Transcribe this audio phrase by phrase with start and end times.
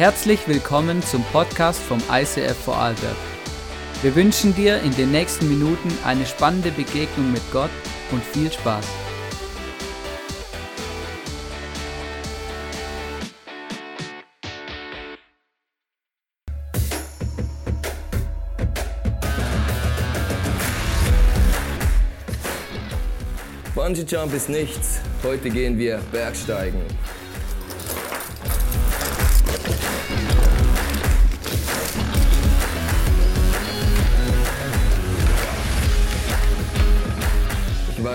[0.00, 3.14] Herzlich willkommen zum Podcast vom ICF Vorarlberg.
[4.00, 7.68] Wir wünschen dir in den nächsten Minuten eine spannende Begegnung mit Gott
[8.10, 8.86] und viel Spaß.
[23.74, 25.02] Bungee Jump ist nichts.
[25.22, 26.80] Heute gehen wir Bergsteigen.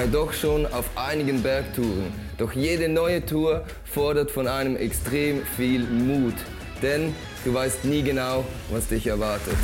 [0.05, 2.13] Ich doch schon auf einigen Bergtouren.
[2.37, 6.35] Doch jede neue Tour fordert von einem extrem viel Mut.
[6.81, 9.55] Denn du weißt nie genau, was dich erwartet.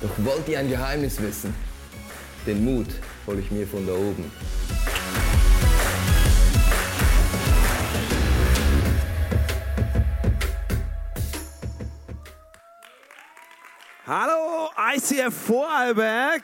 [0.00, 1.52] Doch wollt ihr ein Geheimnis wissen?
[2.46, 2.88] Den Mut
[3.26, 4.30] hole ich mir von da oben.
[14.94, 16.42] ICF Vorarlberg.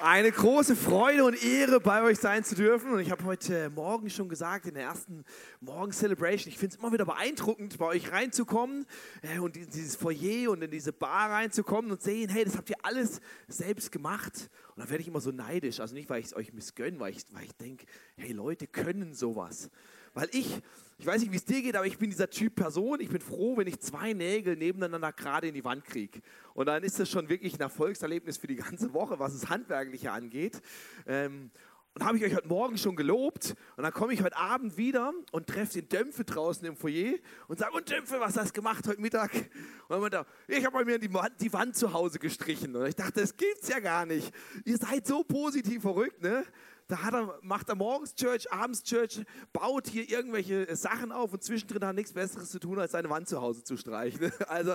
[0.00, 2.92] Eine große Freude und Ehre, bei euch sein zu dürfen.
[2.92, 5.24] Und ich habe heute Morgen schon gesagt, in der ersten
[5.60, 8.84] Morgen-Celebration, ich finde es immer wieder beeindruckend, bei euch reinzukommen
[9.22, 12.68] äh, und in dieses Foyer und in diese Bar reinzukommen und sehen, hey, das habt
[12.68, 14.50] ihr alles selbst gemacht.
[14.74, 15.78] Und dann werde ich immer so neidisch.
[15.78, 19.14] Also nicht, weil ich es euch missgönne, weil ich, weil ich denke, hey, Leute können
[19.14, 19.70] sowas.
[20.14, 20.62] Weil ich,
[20.98, 23.00] ich weiß nicht, wie es dir geht, aber ich bin dieser Typ Person.
[23.00, 26.20] Ich bin froh, wenn ich zwei Nägel nebeneinander gerade in die Wand kriege.
[26.54, 30.10] Und dann ist das schon wirklich ein Erfolgserlebnis für die ganze Woche, was das Handwerkliche
[30.10, 30.60] angeht.
[31.06, 31.50] Ähm,
[31.96, 33.56] und habe ich euch heute Morgen schon gelobt.
[33.76, 37.14] Und dann komme ich heute Abend wieder und treffe den Dämpfe draußen im Foyer
[37.48, 39.34] und sage, und Dämpfe, was hast du gemacht heute Mittag?
[39.34, 42.74] Und dann meinte er, ich habe bei mir die Wand, die Wand zu Hause gestrichen.
[42.74, 44.30] Und ich dachte, das gibt's ja gar nicht.
[44.64, 46.44] Ihr seid so positiv verrückt, ne?
[46.88, 51.82] Da er, macht er morgens Church, abends Church, baut hier irgendwelche Sachen auf und zwischendrin
[51.82, 54.32] hat er nichts Besseres zu tun, als seine Wand zu Hause zu streichen.
[54.48, 54.72] Also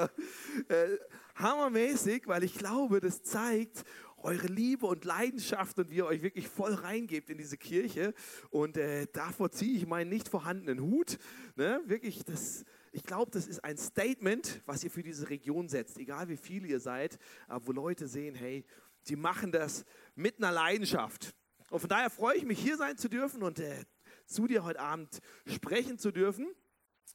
[0.67, 0.97] äh,
[1.35, 3.85] hammermäßig, weil ich glaube, das zeigt
[4.17, 8.13] eure Liebe und Leidenschaft und wie ihr euch wirklich voll reingebt in diese Kirche.
[8.49, 11.17] Und äh, davor ziehe ich meinen nicht vorhandenen Hut.
[11.55, 11.81] Ne?
[11.85, 16.27] Wirklich, das, ich glaube, das ist ein Statement, was ihr für diese Region setzt, egal
[16.27, 18.65] wie viele ihr seid, aber wo Leute sehen, hey,
[19.07, 19.85] die machen das
[20.15, 21.33] mit einer Leidenschaft.
[21.71, 23.85] Und von daher freue ich mich, hier sein zu dürfen und äh,
[24.25, 26.47] zu dir heute Abend sprechen zu dürfen.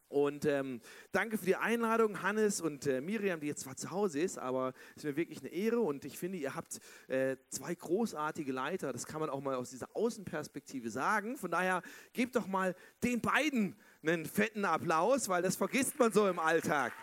[0.08, 0.80] Und ähm,
[1.12, 4.72] danke für die Einladung, Hannes und äh, Miriam, die jetzt zwar zu Hause ist, aber
[4.92, 6.78] es ist mir wirklich eine Ehre und ich finde, ihr habt
[7.08, 8.94] äh, zwei großartige Leiter.
[8.94, 11.36] Das kann man auch mal aus dieser Außenperspektive sagen.
[11.36, 11.82] Von daher
[12.14, 12.74] gebt doch mal
[13.04, 16.94] den beiden einen fetten Applaus, weil das vergisst man so im Alltag.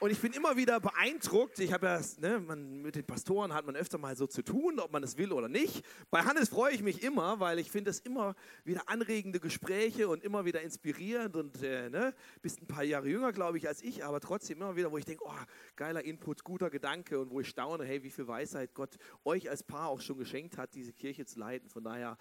[0.00, 1.58] Und ich bin immer wieder beeindruckt.
[1.58, 4.78] Ich habe ja, ne, man, mit den Pastoren hat man öfter mal so zu tun,
[4.78, 5.84] ob man es will oder nicht.
[6.08, 10.22] Bei Hannes freue ich mich immer, weil ich finde das immer wieder anregende Gespräche und
[10.22, 14.04] immer wieder inspirierend und äh, ne, bist ein paar Jahre jünger, glaube ich, als ich,
[14.04, 15.32] aber trotzdem immer wieder, wo ich denke, oh,
[15.74, 19.64] geiler Input, guter Gedanke und wo ich staune, hey, wie viel Weisheit Gott euch als
[19.64, 21.68] Paar auch schon geschenkt hat, diese Kirche zu leiten.
[21.70, 22.18] Von daher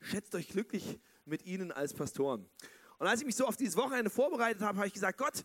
[0.00, 2.48] schätzt euch glücklich mit ihnen als Pastoren.
[2.98, 5.44] Und als ich mich so auf dieses Wochenende vorbereitet habe, habe ich gesagt, Gott,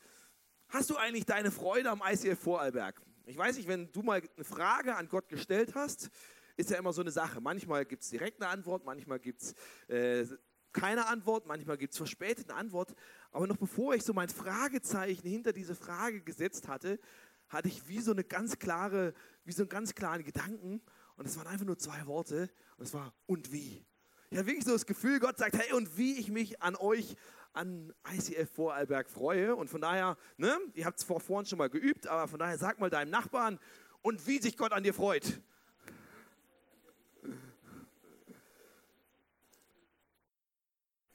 [0.70, 3.02] Hast du eigentlich deine Freude am ICF Vorarlberg?
[3.26, 6.10] Ich weiß nicht, wenn du mal eine Frage an Gott gestellt hast,
[6.58, 7.42] ist ja immer so eine Sache.
[7.42, 9.54] Manchmal gibt es direkt eine Antwort, manchmal gibt es
[9.88, 10.26] äh,
[10.74, 12.96] keine Antwort, manchmal gibt es verspätet eine Antwort.
[13.32, 17.00] Aber noch bevor ich so mein Fragezeichen hinter diese Frage gesetzt hatte,
[17.48, 20.82] hatte ich wie so eine ganz klare, wie so einen ganz klaren Gedanken.
[21.16, 22.50] Und es waren einfach nur zwei Worte.
[22.78, 23.86] Und es war und wie.
[24.30, 27.16] Ich hatte wirklich so das Gefühl, Gott sagt, hey, und wie ich mich an euch
[27.56, 29.56] an ICF Vorarlberg freue.
[29.56, 32.58] Und von daher, ne, ihr habt es vor vorhin schon mal geübt, aber von daher
[32.58, 33.60] sag mal deinem Nachbarn
[34.02, 35.42] und wie sich Gott an dir freut.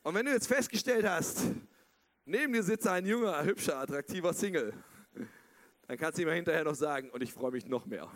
[0.03, 1.43] Und wenn du jetzt festgestellt hast,
[2.25, 4.73] neben dir sitzt ein junger, hübscher, attraktiver Single,
[5.87, 8.11] dann kannst du ihm hinterher noch sagen, und ich freue mich noch mehr.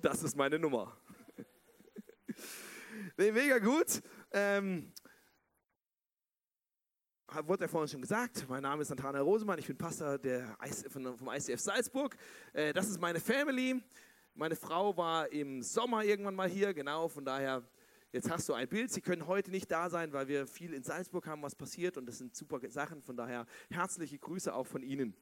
[0.00, 0.96] Das ist meine Nummer.
[3.16, 4.02] Nee, mega gut.
[4.32, 4.92] Ähm,
[7.44, 10.56] wurde ja vorhin schon gesagt, mein Name ist Nathanael Rosemann, ich bin Pastor der,
[10.90, 12.16] vom ICF Salzburg.
[12.52, 13.82] Äh, das ist meine Family.
[14.34, 17.62] Meine Frau war im Sommer irgendwann mal hier, genau, von daher,
[18.12, 18.90] jetzt hast du ein Bild.
[18.90, 22.06] Sie können heute nicht da sein, weil wir viel in Salzburg haben, was passiert und
[22.06, 25.14] das sind super Sachen, von daher herzliche Grüße auch von Ihnen.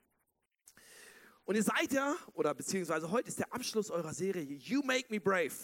[1.45, 5.21] Und ihr seid ja, oder beziehungsweise heute ist der Abschluss eurer Serie You Make Me
[5.21, 5.55] Brave.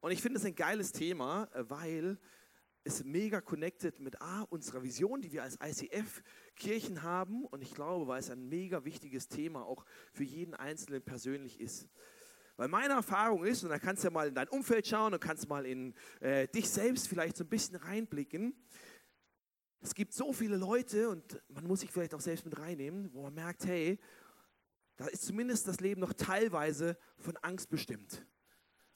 [0.00, 2.18] Und ich finde es ein geiles Thema, äh, weil
[2.84, 7.44] ist mega connected mit A, unserer Vision, die wir als ICF-Kirchen haben.
[7.44, 11.88] Und ich glaube, weil es ein mega wichtiges Thema auch für jeden Einzelnen persönlich ist.
[12.56, 15.20] Weil meine Erfahrung ist, und da kannst du ja mal in dein Umfeld schauen und
[15.20, 18.54] kannst mal in äh, dich selbst vielleicht so ein bisschen reinblicken.
[19.80, 23.22] Es gibt so viele Leute, und man muss sich vielleicht auch selbst mit reinnehmen, wo
[23.22, 23.98] man merkt, hey,
[24.96, 28.26] da ist zumindest das Leben noch teilweise von Angst bestimmt.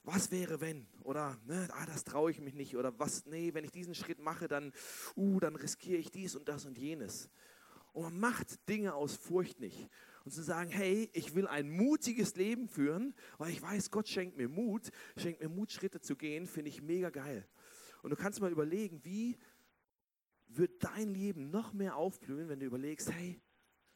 [0.05, 0.85] Was wäre, wenn?
[1.01, 2.77] Oder, ne, ah, das traue ich mich nicht.
[2.77, 4.71] Oder was, nee, wenn ich diesen Schritt mache, dann,
[5.17, 7.27] uh, dann riskiere ich dies und das und jenes.
[7.91, 9.89] Und man macht Dinge aus Furcht nicht.
[10.23, 14.37] Und zu sagen, hey, ich will ein mutiges Leben führen, weil ich weiß, Gott schenkt
[14.37, 17.47] mir Mut, schenkt mir Mut, Schritte zu gehen, finde ich mega geil.
[18.03, 19.39] Und du kannst mal überlegen, wie
[20.47, 23.41] wird dein Leben noch mehr aufblühen, wenn du überlegst, hey,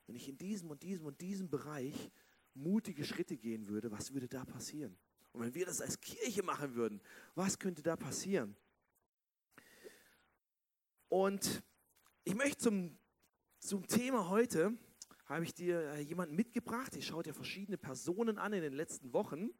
[0.08, 2.10] wenn ich in diesem und diesem und diesem Bereich
[2.56, 4.98] mutige Schritte gehen würde, was würde da passieren?
[5.32, 7.02] Und wenn wir das als Kirche machen würden,
[7.36, 8.56] was könnte da passieren?
[11.08, 11.64] Und
[12.24, 12.98] ich möchte zum,
[13.60, 14.78] zum Thema heute,
[15.26, 16.96] habe ich dir äh, jemanden mitgebracht.
[16.96, 19.52] Ich schaue dir verschiedene Personen an in den letzten Wochen.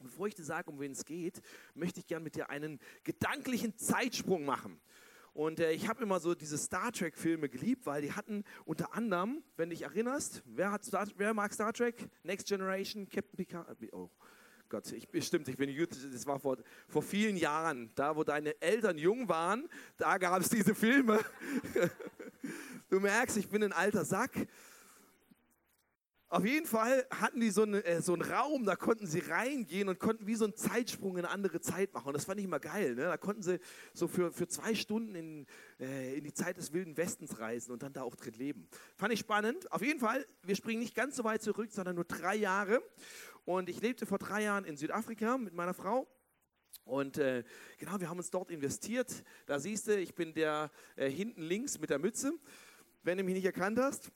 [0.00, 1.42] Bevor ich dir sage, um wen es geht,
[1.74, 4.80] möchte ich gerne mit dir einen gedanklichen Zeitsprung machen.
[5.34, 9.42] Und äh, ich habe immer so diese Star Trek-Filme geliebt, weil die hatten unter anderem,
[9.56, 12.08] wenn du dich erinnerst, wer, hat Star, wer mag Star Trek?
[12.22, 13.76] Next Generation, Captain Picard.
[13.92, 14.10] Oh
[14.72, 16.56] Gott, ich, stimmt, ich bin Jüd, das war vor,
[16.88, 21.20] vor vielen Jahren, da wo deine Eltern jung waren, da gab es diese Filme.
[22.88, 24.32] Du merkst, ich bin ein alter Sack.
[26.32, 29.90] Auf jeden Fall hatten die so, eine, äh, so, einen Raum, da konnten sie reingehen
[29.90, 32.06] und konnten wie so einen Zeitsprung in eine andere Zeit machen.
[32.06, 32.94] Und das fand ich immer geil.
[32.94, 33.02] Ne?
[33.02, 33.60] Da konnten sie
[33.92, 35.46] so für, für zwei Stunden in,
[35.78, 38.66] äh, in die Zeit des Wilden Westens reisen und dann da auch drin leben.
[38.96, 39.70] Fand ich spannend.
[39.70, 42.82] Auf jeden Fall, wir springen nicht ganz so weit zurück, sondern nur drei Jahre.
[43.44, 46.06] Und ich lebte vor drei Jahren in Südafrika mit meiner Frau.
[46.84, 47.44] Und äh,
[47.78, 49.24] genau, wir haben uns dort investiert.
[49.46, 52.32] Da siehst du, ich bin der äh, hinten links mit der Mütze,
[53.02, 54.10] wenn du mich nicht erkannt hast.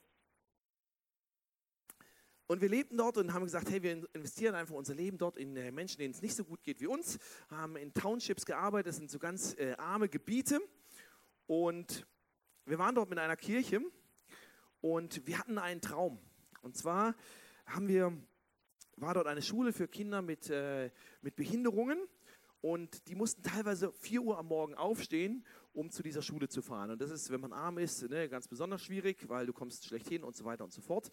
[2.49, 5.57] Und wir lebten dort und haben gesagt, hey, wir investieren einfach unser Leben dort in
[5.57, 7.19] äh, Menschen, denen es nicht so gut geht wie uns,
[7.49, 10.61] haben in Townships gearbeitet, das sind so ganz äh, arme Gebiete.
[11.47, 12.07] Und
[12.65, 13.81] wir waren dort mit einer Kirche
[14.81, 16.21] und wir hatten einen Traum.
[16.63, 17.17] Und zwar
[17.65, 18.17] haben wir,
[18.97, 20.91] war dort eine Schule für Kinder mit, äh,
[21.23, 21.99] mit Behinderungen
[22.61, 26.91] und die mussten teilweise 4 Uhr am Morgen aufstehen, um zu dieser Schule zu fahren.
[26.91, 30.09] Und das ist, wenn man arm ist, ne, ganz besonders schwierig, weil du kommst schlecht
[30.09, 31.11] hin und so weiter und so fort.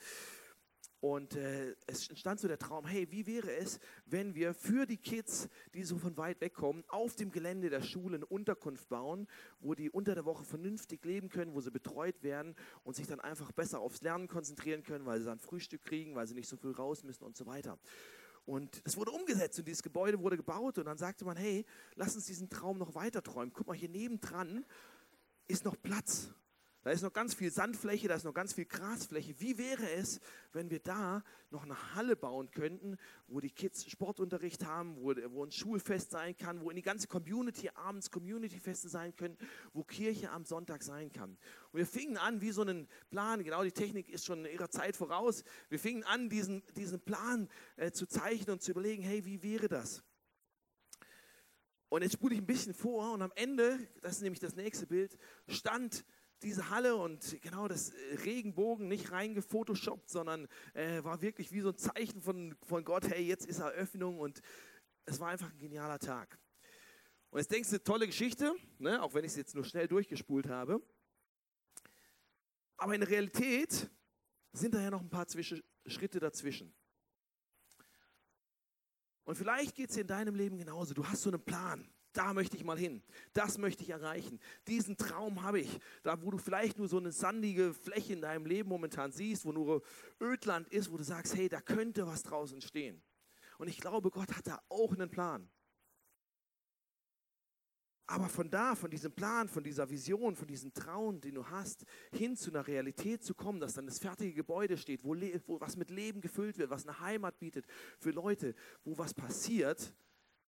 [1.04, 4.96] Und äh, es entstand so der Traum, hey, wie wäre es, wenn wir für die
[4.96, 9.28] Kids, die so von weit weg kommen, auf dem Gelände der Schule eine Unterkunft bauen,
[9.60, 12.56] wo die unter der Woche vernünftig leben können, wo sie betreut werden
[12.86, 16.26] und sich dann einfach besser aufs Lernen konzentrieren können, weil sie dann Frühstück kriegen, weil
[16.26, 17.78] sie nicht so früh raus müssen und so weiter.
[18.46, 21.66] Und es wurde umgesetzt und dieses Gebäude wurde gebaut und dann sagte man, hey,
[21.96, 23.52] lass uns diesen Traum noch weiter träumen.
[23.52, 24.66] Guck mal, hier nebendran
[25.50, 26.30] ist noch Platz.
[26.84, 29.40] Da ist noch ganz viel Sandfläche, da ist noch ganz viel Grasfläche.
[29.40, 30.20] Wie wäre es,
[30.52, 32.98] wenn wir da noch eine Halle bauen könnten,
[33.28, 37.08] wo die Kids Sportunterricht haben, wo, wo ein Schulfest sein kann, wo in die ganze
[37.08, 39.38] Community abends Communityfeste sein können,
[39.72, 41.38] wo Kirche am Sonntag sein kann.
[41.72, 44.98] Und wir fingen an, wie so einen Plan, genau die Technik ist schon ihrer Zeit
[44.98, 47.48] voraus, wir fingen an, diesen, diesen Plan
[47.78, 50.04] äh, zu zeichnen und zu überlegen, hey, wie wäre das?
[51.88, 54.88] Und jetzt spule ich ein bisschen vor und am Ende, das ist nämlich das nächste
[54.88, 56.04] Bild, stand
[56.44, 61.70] diese Halle und genau das äh, Regenbogen nicht reingefotoshoppt, sondern äh, war wirklich wie so
[61.70, 64.42] ein Zeichen von, von Gott, hey, jetzt ist Eröffnung und
[65.06, 66.38] es war einfach ein genialer Tag.
[67.30, 69.02] Und jetzt denkst du, tolle Geschichte, ne?
[69.02, 70.82] auch wenn ich es jetzt nur schnell durchgespult habe.
[72.78, 73.90] Aber in der Realität
[74.52, 76.74] sind da ja noch ein paar Zwischen Schritte dazwischen.
[79.24, 80.94] Und vielleicht geht es in deinem Leben genauso.
[80.94, 83.02] Du hast so einen Plan da möchte ich mal hin,
[83.34, 87.12] das möchte ich erreichen, diesen Traum habe ich, da wo du vielleicht nur so eine
[87.12, 89.82] sandige Fläche in deinem Leben momentan siehst, wo nur
[90.22, 93.02] Ödland ist, wo du sagst, hey, da könnte was draußen stehen.
[93.58, 95.50] Und ich glaube, Gott hat da auch einen Plan.
[98.06, 101.86] Aber von da, von diesem Plan, von dieser Vision, von diesem Traum, den du hast,
[102.12, 105.16] hin zu einer Realität zu kommen, dass dann das fertige Gebäude steht, wo,
[105.48, 107.66] wo was mit Leben gefüllt wird, was eine Heimat bietet
[107.98, 109.96] für Leute, wo was passiert,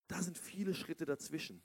[0.08, 1.64] da sind viele Schritte dazwischen.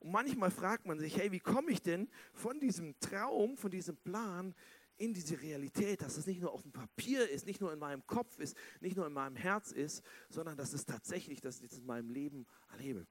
[0.00, 3.96] Und manchmal fragt man sich, hey, wie komme ich denn von diesem Traum, von diesem
[3.96, 4.54] Plan
[4.98, 8.06] in diese Realität, dass es nicht nur auf dem Papier ist, nicht nur in meinem
[8.06, 11.78] Kopf ist, nicht nur in meinem Herz ist, sondern dass es tatsächlich, dass ich das
[11.78, 13.06] in meinem Leben erlebe.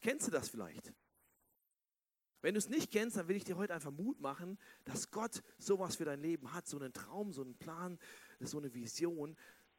[0.00, 0.92] Kennst du das vielleicht?
[2.42, 5.42] Wenn du es nicht kennst, dann will ich dir heute einfach Mut machen, dass Gott
[5.58, 7.98] sowas für dein Leben hat, so einen Traum, so einen Plan,
[8.40, 9.36] so eine Vision,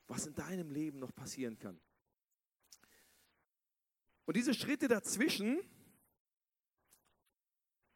[0.07, 1.79] was in deinem Leben noch passieren kann.
[4.27, 5.57] Und diese Schritte dazwischen,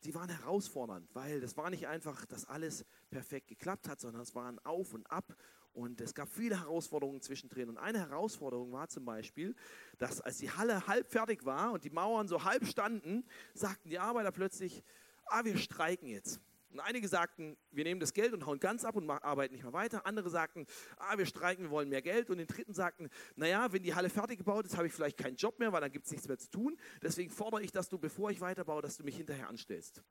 [0.06, 4.34] die waren herausfordernd, weil das war nicht einfach, dass alles perfekt geklappt hat, sondern es
[4.34, 5.36] war ein Auf und Ab
[5.74, 7.68] und es gab viele Herausforderungen zwischendrin.
[7.68, 9.54] Und eine Herausforderung war zum Beispiel,
[9.98, 14.00] dass als die Halle halb fertig war und die Mauern so halb standen, sagten die
[14.00, 14.84] Arbeiter plötzlich,
[15.26, 16.40] ah, wir streiken jetzt.
[16.72, 19.74] Und einige sagten, wir nehmen das Geld und hauen ganz ab und arbeiten nicht mehr
[19.74, 20.06] weiter.
[20.06, 20.66] Andere sagten,
[20.98, 22.30] ah, wir streiken, wir wollen mehr Geld.
[22.30, 25.36] Und den dritten sagten, naja, wenn die Halle fertig gebaut ist, habe ich vielleicht keinen
[25.36, 26.78] Job mehr, weil dann gibt es nichts mehr zu tun.
[27.02, 30.02] Deswegen fordere ich, dass du, bevor ich weiterbaue, dass du mich hinterher anstellst.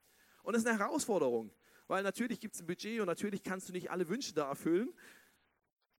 [0.42, 1.50] Und das ist eine Herausforderung,
[1.86, 4.92] weil natürlich gibt es ein Budget und natürlich kannst du nicht alle Wünsche da erfüllen.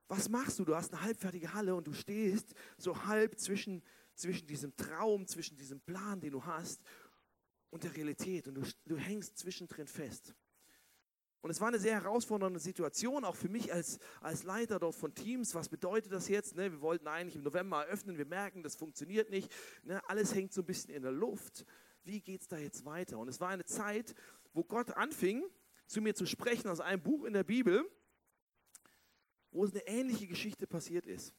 [0.08, 0.65] Was machst du?
[0.65, 3.82] Du hast eine halbfertige Halle und du stehst so halb zwischen,
[4.13, 6.82] zwischen diesem Traum, zwischen diesem Plan, den du hast
[7.70, 10.36] und der Realität und du, du hängst zwischendrin fest.
[11.41, 15.13] Und es war eine sehr herausfordernde Situation, auch für mich als, als Leiter dort von
[15.15, 15.55] Teams.
[15.55, 16.55] Was bedeutet das jetzt?
[16.55, 19.51] Ne, wir wollten eigentlich im November eröffnen, wir merken, das funktioniert nicht.
[19.83, 21.65] Ne, alles hängt so ein bisschen in der Luft.
[22.03, 23.17] Wie geht es da jetzt weiter?
[23.17, 24.13] Und es war eine Zeit,
[24.53, 25.43] wo Gott anfing,
[25.88, 27.89] zu mir zu sprechen aus einem Buch in der Bibel,
[29.51, 31.33] wo es eine ähnliche Geschichte passiert ist.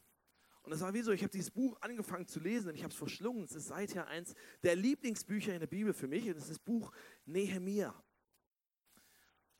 [0.62, 2.92] Und das war wie so, ich habe dieses Buch angefangen zu lesen und ich habe
[2.92, 3.44] es verschlungen.
[3.44, 6.58] Es ist seither eins der Lieblingsbücher in der Bibel für mich und es ist das
[6.58, 6.92] Buch
[7.24, 7.94] Nehemia.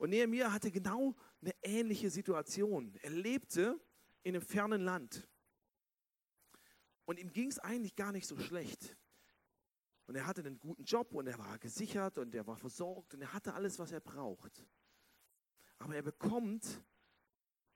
[0.03, 2.93] Und Nehemia hatte genau eine ähnliche Situation.
[3.03, 3.79] Er lebte
[4.23, 5.29] in einem fernen Land.
[7.05, 8.97] Und ihm ging es eigentlich gar nicht so schlecht.
[10.05, 13.21] Und er hatte einen guten Job und er war gesichert und er war versorgt und
[13.21, 14.65] er hatte alles, was er braucht.
[15.79, 16.83] Aber er bekommt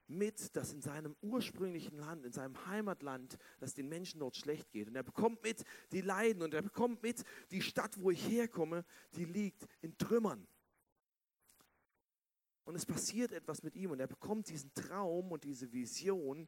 [0.06, 4.88] mit, dass in seinem ursprünglichen Land, in seinem Heimatland, dass den Menschen dort schlecht geht.
[4.88, 8.84] Und er bekommt mit die Leiden und er bekommt mit die Stadt, wo ich herkomme,
[9.14, 10.46] die liegt in Trümmern.
[12.68, 16.46] Und es passiert etwas mit ihm und er bekommt diesen Traum und diese Vision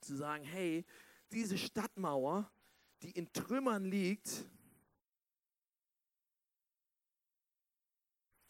[0.00, 0.84] zu sagen, hey,
[1.30, 2.50] diese Stadtmauer,
[3.02, 4.44] die in Trümmern liegt,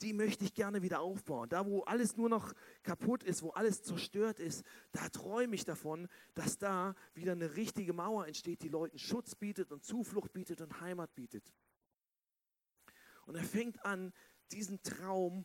[0.00, 1.50] die möchte ich gerne wieder aufbauen.
[1.50, 6.08] Da, wo alles nur noch kaputt ist, wo alles zerstört ist, da träume ich davon,
[6.32, 10.80] dass da wieder eine richtige Mauer entsteht, die Leuten Schutz bietet und Zuflucht bietet und
[10.80, 11.52] Heimat bietet.
[13.26, 14.14] Und er fängt an,
[14.52, 15.44] diesen Traum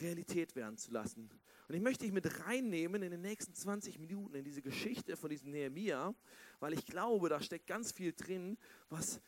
[0.00, 1.30] Realität werden zu lassen.
[1.68, 5.30] Und ich möchte dich mit reinnehmen in den nächsten 20 Minuten in diese Geschichte von
[5.30, 6.14] diesem Nehemia,
[6.60, 8.56] weil ich glaube, da steckt ganz viel drin,
[8.88, 9.20] was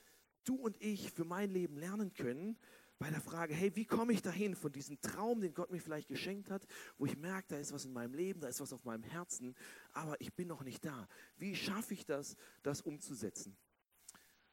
[0.44, 2.56] du und ich für mein Leben lernen können,
[2.98, 6.08] bei der Frage, hey, wie komme ich dahin von diesem Traum, den Gott mir vielleicht
[6.08, 8.84] geschenkt hat, wo ich merke, da ist was in meinem Leben, da ist was auf
[8.84, 9.54] meinem Herzen,
[9.92, 11.08] aber ich bin noch nicht da.
[11.37, 13.56] Wie schaffe ich das, das umzusetzen?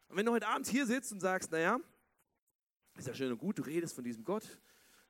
[0.10, 1.80] Und wenn du heute Abend hier sitzt und sagst, naja,
[2.98, 4.60] ist ja schön und gut, du redest von diesem Gott,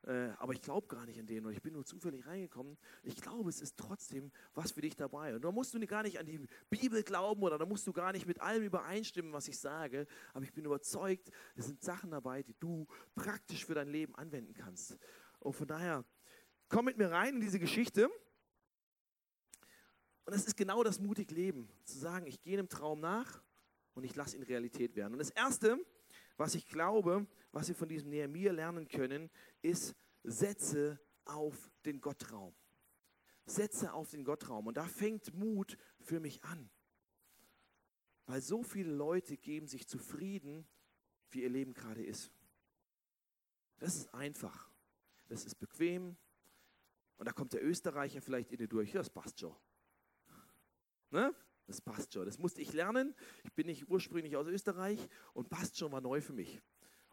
[0.06, 2.78] äh, aber ich glaube gar nicht an den oder ich bin nur zufällig reingekommen.
[3.02, 5.34] Ich glaube, es ist trotzdem was für dich dabei.
[5.34, 8.12] Und da musst du gar nicht an die Bibel glauben oder da musst du gar
[8.12, 10.06] nicht mit allem übereinstimmen, was ich sage.
[10.32, 12.86] Aber ich bin überzeugt, es sind Sachen dabei, die du
[13.16, 14.96] praktisch für dein Leben anwenden kannst.
[15.40, 16.04] Und von daher,
[16.68, 18.08] komm mit mir rein in diese Geschichte.
[20.24, 23.42] Und es ist genau das mutig Leben, zu sagen, ich gehe einem Traum nach
[23.94, 25.14] und ich lasse ihn Realität werden.
[25.14, 25.78] Und das Erste,
[26.36, 29.30] was ich glaube, was wir von diesem Nehemiah lernen können,
[29.62, 32.54] ist, setze auf den Gottraum.
[33.46, 34.66] Setze auf den Gottraum.
[34.66, 36.68] Und da fängt Mut für mich an.
[38.26, 40.66] Weil so viele Leute geben sich zufrieden,
[41.30, 42.32] wie ihr Leben gerade ist.
[43.78, 44.68] Das ist einfach.
[45.28, 46.16] Das ist bequem.
[47.18, 48.92] Und da kommt der Österreicher vielleicht in dir durch.
[48.92, 49.54] Das passt schon.
[51.10, 51.34] Ne?
[51.66, 52.24] Das passt schon.
[52.26, 53.14] Das musste ich lernen.
[53.44, 56.60] Ich bin nicht ursprünglich aus Österreich und passt schon war neu für mich.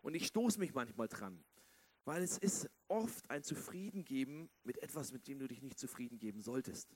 [0.01, 1.43] Und ich stoße mich manchmal dran,
[2.05, 6.41] weil es ist oft ein Zufriedengeben mit etwas, mit dem du dich nicht zufrieden geben
[6.41, 6.95] solltest.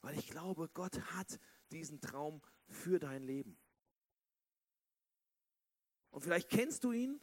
[0.00, 1.38] Weil ich glaube, Gott hat
[1.72, 3.58] diesen Traum für dein Leben.
[6.10, 7.20] Und vielleicht kennst du ihn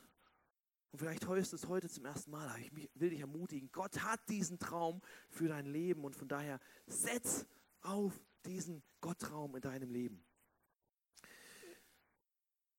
[0.91, 2.47] und vielleicht hörst du es heute zum ersten Mal.
[2.47, 6.59] Aber ich will dich ermutigen, Gott hat diesen Traum für dein Leben und von daher
[6.85, 7.45] setz
[7.87, 8.13] auf
[8.45, 10.23] diesen Gottraum in deinem Leben.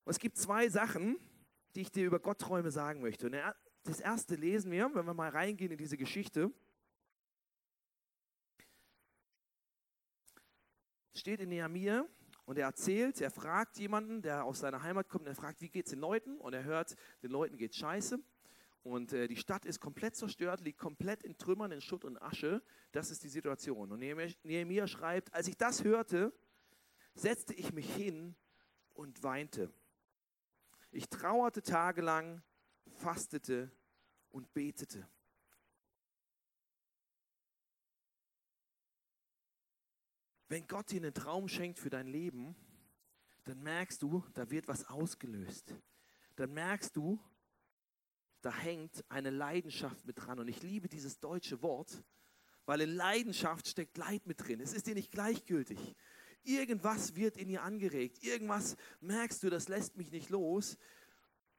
[0.05, 1.19] Und es gibt zwei Sachen,
[1.75, 3.27] die ich dir über Gottträume sagen möchte.
[3.27, 3.37] Und
[3.85, 6.53] das erste lesen wir, wenn wir mal reingehen in diese Geschichte.
[11.15, 12.07] Es steht in Nehemiah
[12.45, 15.69] und er erzählt, er fragt jemanden, der aus seiner Heimat kommt, und er fragt, wie
[15.69, 16.39] geht es den Leuten?
[16.39, 18.19] Und er hört, den Leuten geht scheiße.
[18.89, 22.63] Und äh, die Stadt ist komplett zerstört, liegt komplett in Trümmern, in Schutt und Asche.
[22.91, 23.93] Das ist die Situation.
[23.93, 26.33] Und Nehemiah schreibt, als ich das hörte,
[27.15, 28.35] setzte ich mich hin
[28.95, 29.71] und weinte.
[30.91, 32.43] Ich trauerte tagelang,
[32.97, 33.71] fastete
[34.31, 35.07] und betete.
[40.49, 42.57] Wenn Gott dir einen Traum schenkt für dein Leben,
[43.45, 45.75] dann merkst du, da wird was ausgelöst.
[46.37, 47.23] Dann merkst du,
[48.43, 50.39] da hängt eine Leidenschaft mit dran.
[50.39, 52.03] Und ich liebe dieses deutsche Wort,
[52.67, 54.61] weil in Leidenschaft steckt Leid mit drin.
[54.61, 55.97] Es ist dir nicht gleichgültig.
[56.45, 58.23] Irgendwas wird in ihr angeregt.
[58.23, 60.79] Irgendwas merkst du, das lässt mich nicht los.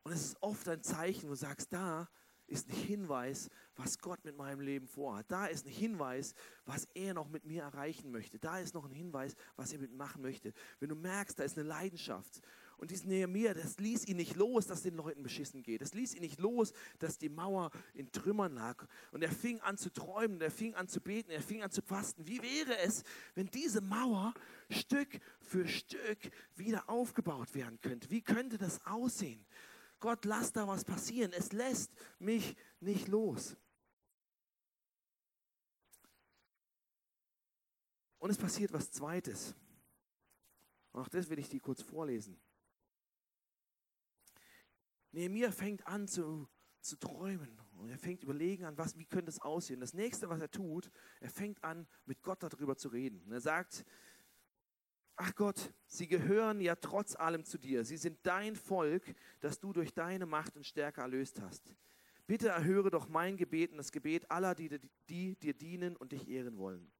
[0.03, 2.09] Und es ist oft ein Zeichen, wo du sagst, da
[2.47, 5.29] ist ein Hinweis, was Gott mit meinem Leben vorhat.
[5.29, 6.33] Da ist ein Hinweis,
[6.65, 8.39] was er noch mit mir erreichen möchte.
[8.39, 10.53] Da ist noch ein Hinweis, was er mit mir machen möchte.
[10.79, 12.41] Wenn du merkst, da ist eine Leidenschaft.
[12.79, 15.81] Und diesen Nehemiah, das ließ ihn nicht los, dass den Leuten beschissen geht.
[15.81, 18.87] Das ließ ihn nicht los, dass die Mauer in Trümmern lag.
[19.11, 21.81] Und er fing an zu träumen, er fing an zu beten, er fing an zu
[21.81, 22.25] fasten.
[22.25, 23.03] Wie wäre es,
[23.35, 24.33] wenn diese Mauer
[24.69, 26.19] Stück für Stück
[26.55, 28.09] wieder aufgebaut werden könnte?
[28.11, 29.45] Wie könnte das aussehen?
[29.99, 31.33] Gott, lass da was passieren.
[31.33, 33.57] Es lässt mich nicht los.
[38.19, 39.53] Und es passiert was Zweites.
[40.93, 42.39] Auch das will ich dir kurz vorlesen.
[45.11, 46.47] Nehemiah fängt an zu,
[46.81, 49.79] zu träumen und er fängt überlegen an, was, wie könnte es aussehen.
[49.79, 50.89] Das nächste, was er tut,
[51.19, 53.21] er fängt an, mit Gott darüber zu reden.
[53.23, 53.85] Und er sagt,
[55.15, 57.83] ach Gott, sie gehören ja trotz allem zu dir.
[57.83, 59.03] Sie sind dein Volk,
[59.39, 61.75] das du durch deine Macht und Stärke erlöst hast.
[62.27, 66.11] Bitte erhöre doch mein Gebet und das Gebet aller, die, die, die dir dienen und
[66.11, 66.91] dich ehren wollen.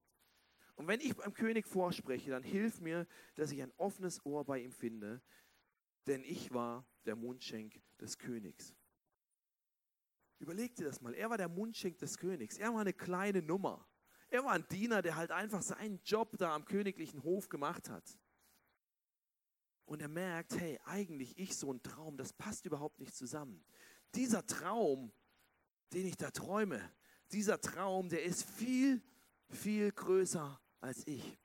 [0.74, 4.58] Und wenn ich beim König vorspreche, dann hilf mir, dass ich ein offenes Ohr bei
[4.60, 5.20] ihm finde,
[6.06, 8.74] denn ich war der Mundschenk des Königs.
[10.38, 13.86] Überleg dir das mal, er war der Mundschenk des Königs, er war eine kleine Nummer.
[14.30, 18.18] Er war ein Diener, der halt einfach seinen Job da am königlichen Hof gemacht hat.
[19.86, 23.64] Und er merkt, hey, eigentlich ich so ein Traum, das passt überhaupt nicht zusammen.
[24.14, 25.12] Dieser Traum,
[25.92, 26.80] den ich da träume,
[27.32, 29.02] dieser Traum, der ist viel,
[29.48, 31.39] viel größer als ich.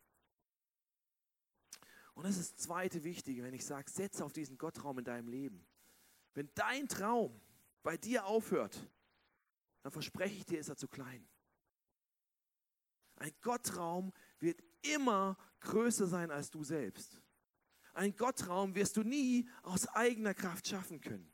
[2.15, 5.27] Und das ist das zweite Wichtige, wenn ich sage, setze auf diesen Gottraum in deinem
[5.27, 5.65] Leben.
[6.33, 7.39] Wenn dein Traum
[7.83, 8.89] bei dir aufhört,
[9.83, 11.27] dann verspreche ich dir, ist er zu klein.
[13.17, 17.21] Ein Gottraum wird immer größer sein als du selbst.
[17.93, 21.31] Ein Gottraum wirst du nie aus eigener Kraft schaffen können.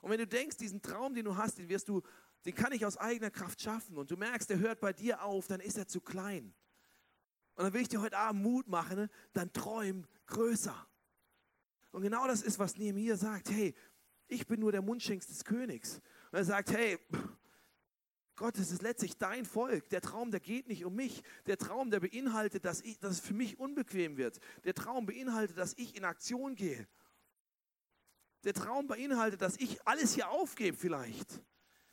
[0.00, 2.02] Und wenn du denkst, diesen Traum, den du hast, den wirst du,
[2.44, 5.46] den kann ich aus eigener Kraft schaffen und du merkst, der hört bei dir auf,
[5.46, 6.54] dann ist er zu klein.
[7.54, 10.86] Und dann will ich dir heute Abend Mut machen, dann träum größer.
[11.92, 13.50] Und genau das ist, was Nehemiah sagt.
[13.50, 13.74] Hey,
[14.26, 16.00] ich bin nur der Mundschenk des Königs.
[16.32, 16.98] Und er sagt, hey,
[18.36, 19.88] Gott, es ist letztlich dein Volk.
[19.90, 21.22] Der Traum, der geht nicht um mich.
[21.46, 24.40] Der Traum, der beinhaltet, dass, ich, dass es für mich unbequem wird.
[24.64, 26.88] Der Traum beinhaltet, dass ich in Aktion gehe.
[28.42, 31.40] Der Traum beinhaltet, dass ich alles hier aufgebe vielleicht.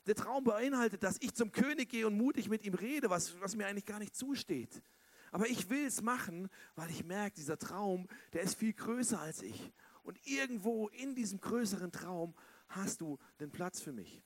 [0.07, 3.55] Der Traum beinhaltet, dass ich zum König gehe und mutig mit ihm rede, was, was
[3.55, 4.81] mir eigentlich gar nicht zusteht.
[5.31, 9.41] Aber ich will es machen, weil ich merke, dieser Traum, der ist viel größer als
[9.41, 9.73] ich.
[10.03, 12.35] Und irgendwo in diesem größeren Traum
[12.67, 14.23] hast du den Platz für mich.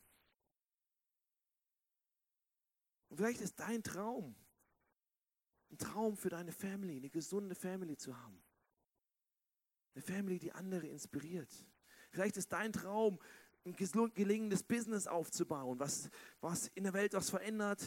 [3.09, 4.35] Und vielleicht ist dein Traum
[5.71, 8.41] ein Traum für deine Family, eine gesunde Family zu haben.
[9.93, 11.53] Eine Family, die andere inspiriert.
[12.11, 13.19] Vielleicht ist dein Traum,
[13.65, 17.83] ein gelingendes Business aufzubauen, was, was in der Welt was verändert.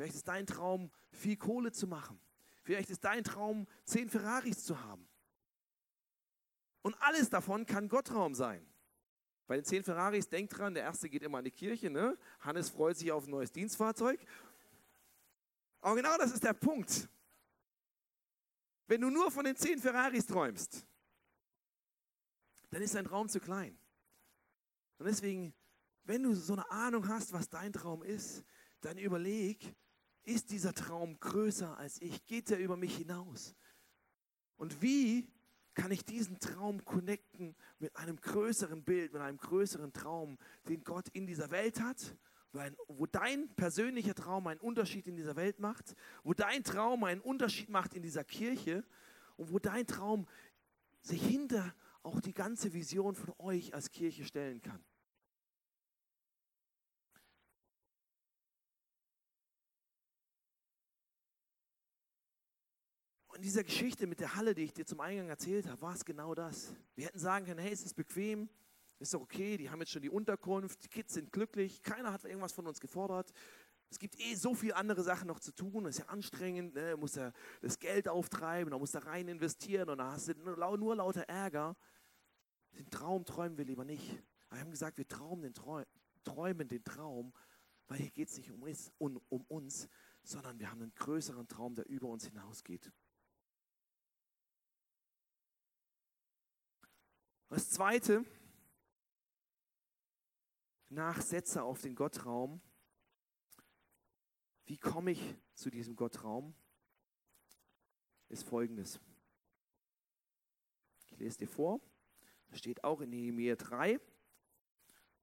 [0.00, 2.18] Vielleicht ist dein Traum, viel Kohle zu machen.
[2.62, 5.06] Vielleicht ist dein Traum, zehn Ferraris zu haben.
[6.80, 8.66] Und alles davon kann Gottraum sein.
[9.46, 11.90] Bei den zehn Ferraris, denkt dran, der erste geht immer an die Kirche.
[11.90, 12.16] Ne?
[12.38, 14.18] Hannes freut sich auf ein neues Dienstfahrzeug.
[15.82, 17.06] Aber genau das ist der Punkt.
[18.86, 20.86] Wenn du nur von den zehn Ferraris träumst,
[22.70, 23.78] dann ist dein Traum zu klein.
[24.96, 25.52] Und deswegen,
[26.04, 28.42] wenn du so eine Ahnung hast, was dein Traum ist,
[28.80, 29.74] dann überleg,
[30.24, 32.26] ist dieser Traum größer als ich?
[32.26, 33.54] Geht er über mich hinaus?
[34.56, 35.28] Und wie
[35.74, 41.08] kann ich diesen Traum connecten mit einem größeren Bild, mit einem größeren Traum, den Gott
[41.10, 42.16] in dieser Welt hat,
[42.88, 47.70] wo dein persönlicher Traum einen Unterschied in dieser Welt macht, wo dein Traum einen Unterschied
[47.70, 48.84] macht in dieser Kirche
[49.36, 50.26] und wo dein Traum
[51.00, 54.84] sich hinter auch die ganze Vision von euch als Kirche stellen kann.
[63.40, 66.04] In dieser Geschichte mit der Halle, die ich dir zum Eingang erzählt habe, war es
[66.04, 66.74] genau das.
[66.94, 68.50] Wir hätten sagen können, hey, es ist bequem,
[68.98, 72.22] ist doch okay, die haben jetzt schon die Unterkunft, die Kids sind glücklich, keiner hat
[72.26, 73.32] irgendwas von uns gefordert.
[73.88, 76.98] Es gibt eh so viele andere Sachen noch zu tun, es ist ja anstrengend, ne?
[76.98, 80.76] muss ja das Geld auftreiben, da muss da rein investieren und da hast du nur,
[80.76, 81.78] nur lauter Ärger.
[82.72, 84.22] Den Traum träumen wir lieber nicht.
[84.50, 85.82] Wir haben gesagt, wir träumen den, Traum,
[86.24, 87.32] träumen den Traum,
[87.88, 88.62] weil hier geht es nicht um
[88.98, 89.88] um, um uns,
[90.24, 92.92] sondern wir haben einen größeren Traum, der über uns hinausgeht.
[97.50, 98.24] Das Zweite,
[100.88, 102.60] nachsetze auf den Gottraum.
[104.66, 106.54] Wie komme ich zu diesem Gottraum?
[108.28, 109.00] Ist folgendes.
[111.10, 111.80] Ich lese dir vor.
[112.50, 113.98] Das steht auch in Nehemiah 3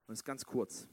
[0.05, 0.85] und ist ganz kurz.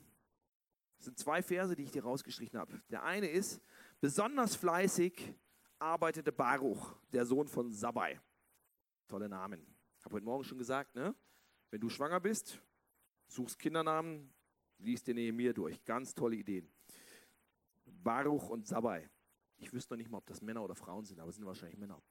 [0.98, 2.80] Das sind zwei Verse, die ich dir rausgestrichen habe.
[2.90, 3.60] Der eine ist,
[4.00, 5.34] besonders fleißig
[5.80, 8.20] arbeitete Baruch, der Sohn von Sabai.
[9.08, 9.73] Tolle Namen.
[10.04, 11.14] Habe heute Morgen schon gesagt, ne?
[11.70, 12.60] wenn du schwanger bist,
[13.26, 14.30] suchst Kindernamen,
[14.78, 15.82] liest dir Nehemiah durch.
[15.84, 16.70] Ganz tolle Ideen.
[17.86, 19.08] Baruch und Sabai.
[19.56, 21.78] Ich wüsste noch nicht mal, ob das Männer oder Frauen sind, aber es sind wahrscheinlich
[21.78, 22.02] Männer.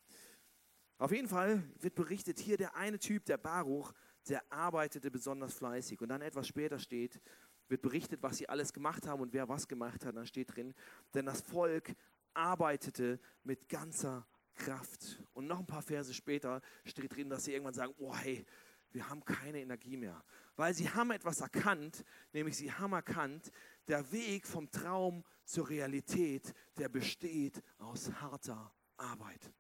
[0.98, 3.94] Auf jeden Fall wird berichtet, hier der eine Typ, der Baruch,
[4.28, 6.02] der arbeitete besonders fleißig.
[6.02, 7.22] Und dann etwas später steht,
[7.68, 10.16] wird berichtet, was sie alles gemacht haben und wer was gemacht hat.
[10.16, 10.74] Dann steht drin,
[11.14, 11.94] denn das Volk
[12.34, 15.22] arbeitete mit ganzer Kraft.
[15.34, 18.46] Und noch ein paar Verse später steht drin, dass sie irgendwann sagen, oh hey,
[18.92, 20.24] wir haben keine Energie mehr.
[20.56, 23.52] Weil sie haben etwas erkannt, nämlich sie haben erkannt,
[23.88, 29.52] der Weg vom Traum zur Realität, der besteht aus harter Arbeit.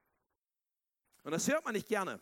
[1.23, 2.21] Und das hört man nicht gerne.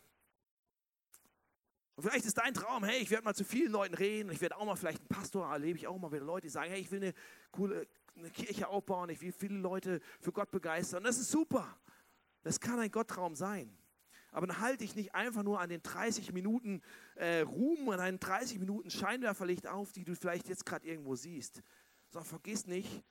[1.96, 4.56] Und vielleicht ist dein Traum, hey, ich werde mal zu vielen Leuten reden, ich werde
[4.56, 6.90] auch mal vielleicht ein Pastor, erlebe ich auch mal wieder Leute, die sagen, hey, ich
[6.92, 7.14] will eine
[7.52, 11.04] coole eine Kirche aufbauen, ich will viele Leute für Gott begeistern.
[11.04, 11.78] Das ist super.
[12.44, 13.78] Das kann ein Gotttraum sein.
[14.32, 16.82] Aber dann halte ich nicht einfach nur an den 30 Minuten
[17.16, 21.62] äh, Ruhm und einen 30 Minuten Scheinwerferlicht auf, die du vielleicht jetzt gerade irgendwo siehst,
[22.10, 23.04] sondern vergiss nicht,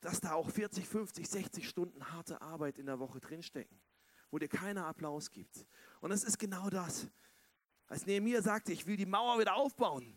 [0.00, 3.80] dass da auch 40, 50, 60 Stunden harte Arbeit in der Woche drinstecken,
[4.30, 5.66] wo dir keiner Applaus gibt.
[6.00, 7.08] Und es ist genau das.
[7.86, 10.12] Als Nehemiah sagte, ich will die Mauer wieder aufbauen,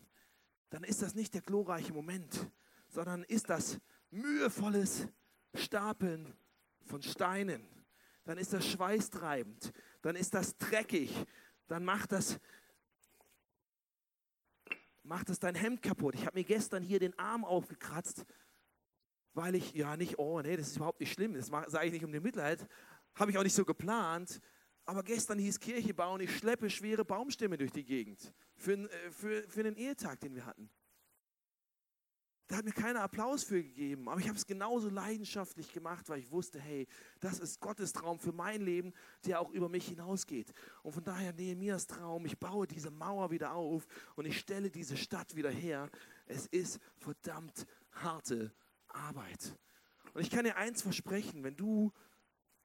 [0.69, 2.51] dann ist das nicht der glorreiche Moment,
[2.87, 5.07] sondern ist das mühevolles
[5.53, 6.33] Stapeln
[6.85, 7.80] von Steinen.
[8.23, 11.25] Dann ist das schweißtreibend, dann ist das dreckig,
[11.67, 12.39] dann macht das,
[15.03, 16.15] macht das dein Hemd kaputt.
[16.15, 18.25] Ich habe mir gestern hier den Arm aufgekratzt,
[19.33, 22.05] weil ich, ja nicht, oh nee, das ist überhaupt nicht schlimm, das sage ich nicht
[22.05, 22.67] um den Mitleid,
[23.15, 24.39] habe ich auch nicht so geplant,
[24.85, 29.47] aber gestern hieß Kirche bauen, ich schleppe schwere Baumstämme durch die Gegend für, äh, für,
[29.49, 30.69] für den Ehetag, den wir hatten.
[32.51, 36.19] Da hat mir keiner Applaus für gegeben, aber ich habe es genauso leidenschaftlich gemacht, weil
[36.19, 36.85] ich wusste, hey,
[37.21, 38.91] das ist Gottes Traum für mein Leben,
[39.25, 40.51] der auch über mich hinausgeht.
[40.83, 43.87] Und von daher Nehemias Traum, ich baue diese Mauer wieder auf
[44.17, 45.89] und ich stelle diese Stadt wieder her.
[46.25, 48.53] Es ist verdammt harte
[48.89, 49.57] Arbeit.
[50.13, 51.93] Und ich kann dir eins versprechen, wenn du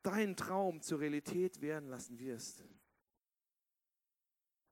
[0.03, 2.65] deinen Traum zur Realität werden lassen wirst,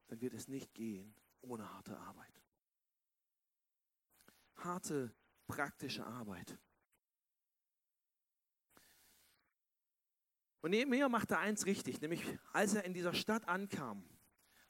[0.09, 2.44] dann wird es nicht gehen ohne harte Arbeit.
[4.65, 5.15] Harte,
[5.47, 6.59] praktische Arbeit.
[10.61, 12.25] Und Nehemiah machte eins richtig, nämlich
[12.55, 14.03] als er in dieser Stadt ankam,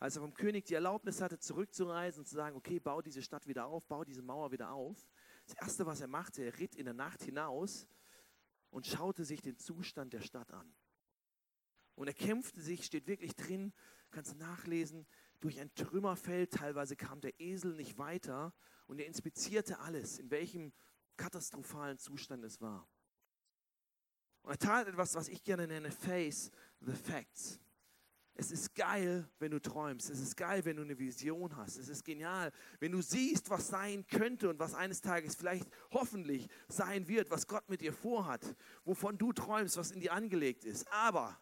[0.01, 3.47] als er vom König die Erlaubnis hatte, zurückzureisen und zu sagen, okay, bau diese Stadt
[3.47, 5.07] wieder auf, bau diese Mauer wieder auf.
[5.47, 7.87] Das Erste, was er machte, er ritt in der Nacht hinaus
[8.71, 10.75] und schaute sich den Zustand der Stadt an.
[11.95, 13.73] Und er kämpfte sich, steht wirklich drin,
[14.11, 15.07] kannst du nachlesen,
[15.39, 16.53] durch ein Trümmerfeld.
[16.53, 18.53] Teilweise kam der Esel nicht weiter
[18.87, 20.73] und er inspizierte alles, in welchem
[21.17, 22.89] katastrophalen Zustand es war.
[24.43, 27.61] Und er tat etwas, was ich gerne nenne, Face the Facts.
[28.37, 30.11] Es ist geil, wenn du träumst.
[30.11, 31.77] Es ist geil, wenn du eine Vision hast.
[31.77, 36.49] Es ist genial, wenn du siehst, was sein könnte und was eines Tages vielleicht hoffentlich
[36.67, 40.91] sein wird, was Gott mit dir vorhat, wovon du träumst, was in dir angelegt ist.
[40.93, 41.41] Aber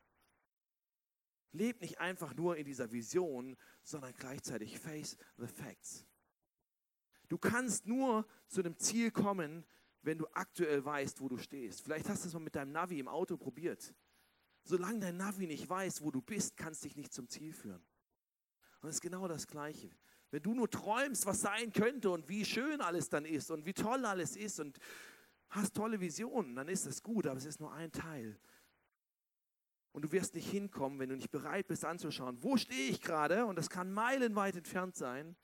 [1.52, 6.06] leb nicht einfach nur in dieser Vision, sondern gleichzeitig face the facts.
[7.32, 9.64] Du kannst nur zu dem Ziel kommen,
[10.02, 11.80] wenn du aktuell weißt, wo du stehst.
[11.80, 13.94] Vielleicht hast du es mal mit deinem Navi im Auto probiert.
[14.64, 17.82] Solange dein Navi nicht weiß, wo du bist, kannst du dich nicht zum Ziel führen.
[18.82, 19.88] Und es ist genau das Gleiche.
[20.30, 23.72] Wenn du nur träumst, was sein könnte und wie schön alles dann ist und wie
[23.72, 24.78] toll alles ist und
[25.48, 28.38] hast tolle Visionen, dann ist das gut, aber es ist nur ein Teil.
[29.92, 33.46] Und du wirst nicht hinkommen, wenn du nicht bereit bist anzuschauen, wo stehe ich gerade,
[33.46, 35.34] und das kann meilenweit entfernt sein,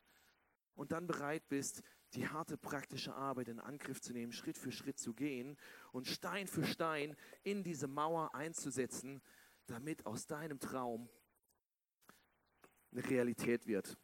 [0.78, 1.82] und dann bereit bist,
[2.14, 5.58] die harte praktische Arbeit in Angriff zu nehmen, Schritt für Schritt zu gehen
[5.90, 9.20] und Stein für Stein in diese Mauer einzusetzen,
[9.66, 11.10] damit aus deinem Traum
[12.92, 13.98] eine Realität wird.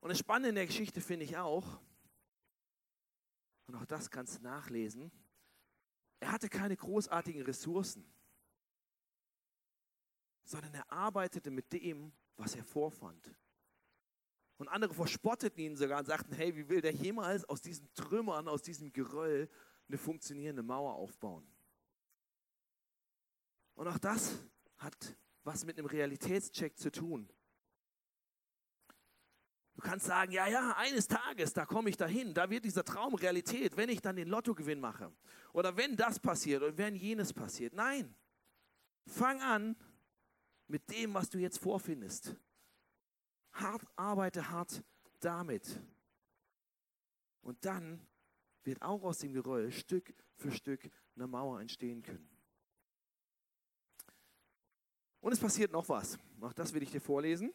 [0.00, 1.80] Und das Spannende in der Geschichte finde ich auch,
[3.68, 5.12] und auch das kannst du nachlesen,
[6.18, 8.04] er hatte keine großartigen Ressourcen,
[10.42, 13.34] sondern er arbeitete mit dem, was er vorfand.
[14.56, 18.48] Und andere verspotteten ihn sogar und sagten, hey, wie will der jemals aus diesen Trümmern,
[18.48, 19.48] aus diesem Geröll
[19.88, 21.46] eine funktionierende Mauer aufbauen?
[23.74, 24.38] Und auch das
[24.78, 27.30] hat was mit einem Realitätscheck zu tun.
[29.74, 33.14] Du kannst sagen, ja, ja, eines Tages, da komme ich dahin, da wird dieser Traum
[33.14, 35.10] Realität, wenn ich dann den Lottogewinn mache.
[35.54, 37.72] Oder wenn das passiert und wenn jenes passiert.
[37.72, 38.14] Nein,
[39.06, 39.76] fang an
[40.70, 42.36] mit dem, was du jetzt vorfindest.
[43.52, 44.84] Hart, arbeite hart
[45.18, 45.80] damit.
[47.42, 48.06] Und dann
[48.62, 52.28] wird auch aus dem Geröll Stück für Stück eine Mauer entstehen können.
[55.20, 56.18] Und es passiert noch was.
[56.40, 57.52] Auch das will ich dir vorlesen.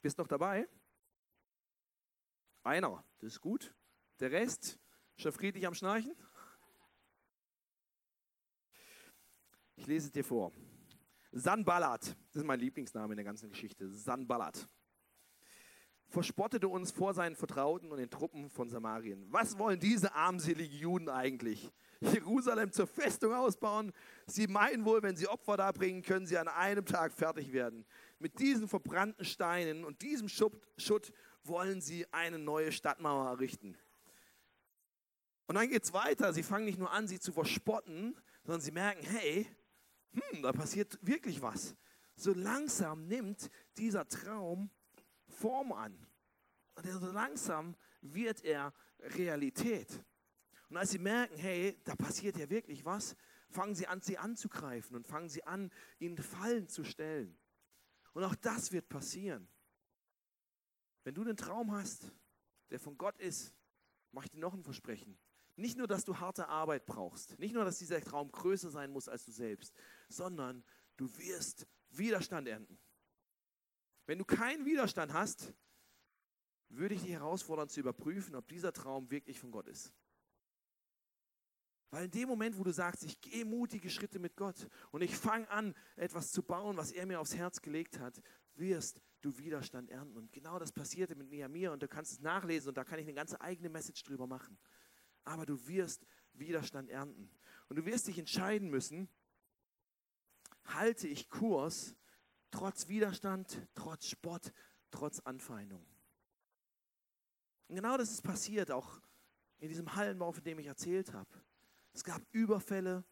[0.00, 0.66] Bist noch dabei?
[2.62, 3.74] Einer, das ist gut.
[4.18, 4.78] Der Rest,
[5.16, 6.16] schon friedlich am Schnarchen?
[9.80, 10.52] Ich lese es dir vor.
[11.32, 13.88] Sanballat, das ist mein Lieblingsname in der ganzen Geschichte.
[13.88, 14.68] Sanballat
[16.10, 19.26] verspottete uns vor seinen Vertrauten und den Truppen von Samarien.
[19.30, 21.72] Was wollen diese armseligen Juden eigentlich?
[22.00, 23.92] Jerusalem zur Festung ausbauen?
[24.26, 27.86] Sie meinen wohl, wenn sie Opfer darbringen, können sie an einem Tag fertig werden.
[28.18, 31.12] Mit diesen verbrannten Steinen und diesem Schutt
[31.44, 33.78] wollen sie eine neue Stadtmauer errichten.
[35.46, 36.34] Und dann geht es weiter.
[36.34, 39.46] Sie fangen nicht nur an, sie zu verspotten, sondern sie merken, hey,
[40.12, 41.76] hm, da passiert wirklich was.
[42.16, 44.70] So langsam nimmt dieser Traum
[45.28, 46.06] Form an.
[46.74, 50.04] Und so langsam wird er Realität.
[50.68, 53.16] Und als sie merken, hey, da passiert ja wirklich was,
[53.48, 57.36] fangen sie an, sie anzugreifen und fangen sie an, ihnen Fallen zu stellen.
[58.12, 59.48] Und auch das wird passieren.
[61.04, 62.12] Wenn du einen Traum hast,
[62.70, 63.52] der von Gott ist,
[64.12, 65.18] mach ich dir noch ein Versprechen.
[65.60, 69.10] Nicht nur, dass du harte Arbeit brauchst, nicht nur, dass dieser Traum größer sein muss
[69.10, 69.74] als du selbst,
[70.08, 70.64] sondern
[70.96, 72.78] du wirst Widerstand ernten.
[74.06, 75.52] Wenn du keinen Widerstand hast,
[76.70, 79.92] würde ich dich herausfordern zu überprüfen, ob dieser Traum wirklich von Gott ist.
[81.90, 85.14] Weil in dem Moment, wo du sagst, ich gehe mutige Schritte mit Gott und ich
[85.14, 88.22] fange an, etwas zu bauen, was er mir aufs Herz gelegt hat,
[88.54, 90.16] wirst du Widerstand ernten.
[90.16, 93.04] Und genau das passierte mit Nehemiah und du kannst es nachlesen und da kann ich
[93.04, 94.58] eine ganze eigene Message drüber machen.
[95.30, 97.30] Aber du wirst Widerstand ernten.
[97.68, 99.08] Und du wirst dich entscheiden müssen,
[100.64, 101.94] halte ich Kurs
[102.50, 104.52] Trotz Widerstand, trotz Spott,
[104.90, 105.86] trotz Anfeindung.
[107.68, 109.00] Und genau das ist passiert, auch
[109.58, 111.30] in diesem Hallenbau, von dem ich erzählt habe.
[111.92, 113.04] Es gab Überfälle,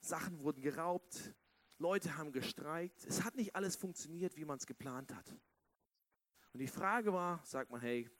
[0.00, 1.34] Sachen wurden geraubt,
[1.78, 3.04] Leute haben gestreikt.
[3.04, 5.28] Es hat nicht alles funktioniert, wie man es geplant hat.
[6.52, 8.10] Und die Frage war, sagt man, hey,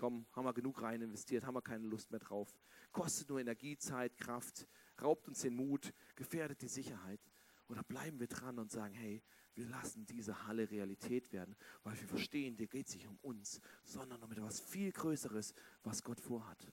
[0.00, 2.58] komm, haben wir genug rein investiert, haben wir keine Lust mehr drauf.
[2.90, 4.66] Kostet nur Energie, Zeit, Kraft,
[5.02, 7.20] raubt uns den Mut, gefährdet die Sicherheit.
[7.68, 9.22] Oder bleiben wir dran und sagen, hey,
[9.54, 13.60] wir lassen diese Halle Realität werden, weil wir verstehen, dir geht es nicht um uns,
[13.84, 16.64] sondern um etwas viel Größeres, was Gott vorhat.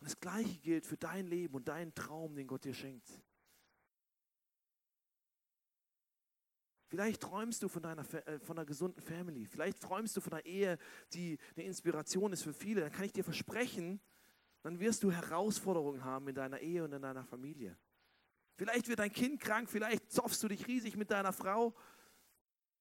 [0.00, 3.08] Und das Gleiche gilt für dein Leben und deinen Traum, den Gott dir schenkt.
[6.94, 9.46] Vielleicht träumst du von, deiner, äh, von einer gesunden Family.
[9.46, 10.78] Vielleicht träumst du von einer Ehe,
[11.12, 12.82] die eine Inspiration ist für viele.
[12.82, 14.00] Dann kann ich dir versprechen,
[14.62, 17.76] dann wirst du Herausforderungen haben in deiner Ehe und in deiner Familie.
[18.54, 21.74] Vielleicht wird dein Kind krank, vielleicht zoffst du dich riesig mit deiner Frau.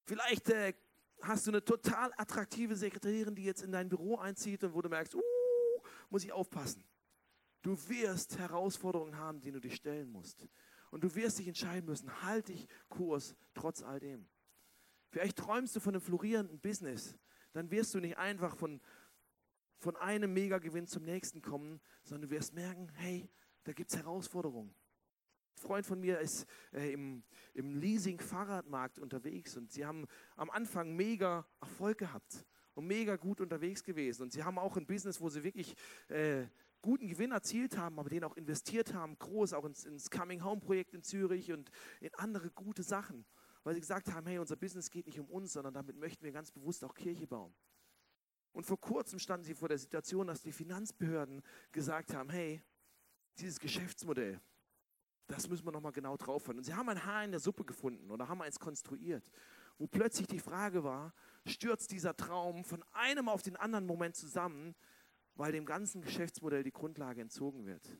[0.05, 0.75] Vielleicht äh,
[1.23, 4.89] hast du eine total attraktive Sekretärin, die jetzt in dein Büro einzieht und wo du
[4.89, 5.21] merkst, uh,
[6.11, 6.85] muss ich aufpassen.
[7.63, 10.47] Du wirst Herausforderungen haben, denen du dich stellen musst.
[10.93, 14.27] Und du wirst dich entscheiden müssen, halte ich Kurs trotz all dem.
[15.09, 17.17] Vielleicht träumst du von einem florierenden Business.
[17.51, 18.79] Dann wirst du nicht einfach von,
[19.79, 23.27] von einem Megagewinn zum nächsten kommen, sondern du wirst merken, hey,
[23.63, 24.75] da gibt es Herausforderungen.
[25.55, 27.23] Ein Freund von mir ist äh, im,
[27.55, 33.83] im Leasing-Fahrradmarkt unterwegs und sie haben am Anfang mega Erfolg gehabt und mega gut unterwegs
[33.83, 34.21] gewesen.
[34.21, 35.75] Und sie haben auch ein Business, wo sie wirklich
[36.09, 36.43] äh,
[36.83, 40.61] guten Gewinn erzielt haben, aber den auch investiert haben, groß, auch ins, ins Coming Home
[40.61, 43.25] Projekt in Zürich und in andere gute Sachen.
[43.63, 46.31] Weil sie gesagt haben, hey, unser Business geht nicht um uns, sondern damit möchten wir
[46.31, 47.55] ganz bewusst auch Kirche bauen.
[48.51, 51.41] Und vor kurzem standen sie vor der Situation, dass die Finanzbehörden
[51.71, 52.61] gesagt haben, hey,
[53.39, 54.39] dieses Geschäftsmodell,
[55.27, 56.57] das müssen wir nochmal genau drauf hören.
[56.57, 59.31] Und sie haben ein Haar in der Suppe gefunden oder haben eins konstruiert,
[59.77, 61.13] wo plötzlich die Frage war,
[61.45, 64.75] stürzt dieser Traum von einem auf den anderen Moment zusammen,
[65.35, 67.97] weil dem ganzen Geschäftsmodell die Grundlage entzogen wird.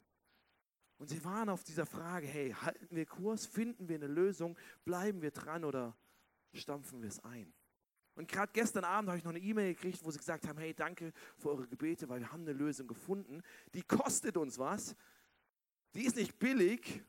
[0.98, 5.22] Und sie waren auf dieser Frage, hey, halten wir Kurs, finden wir eine Lösung, bleiben
[5.22, 5.98] wir dran oder
[6.54, 7.54] stampfen wir es ein?
[8.16, 10.74] Und gerade gestern Abend habe ich noch eine E-Mail gekriegt, wo sie gesagt haben, hey,
[10.74, 13.42] danke für eure Gebete, weil wir haben eine Lösung gefunden.
[13.74, 14.96] Die kostet uns was.
[15.96, 17.04] Die ist nicht billig,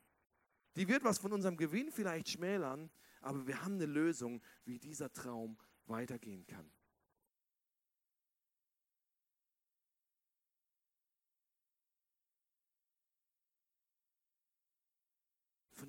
[0.76, 5.12] die wird was von unserem Gewinn vielleicht schmälern, aber wir haben eine Lösung, wie dieser
[5.12, 6.70] Traum weitergehen kann.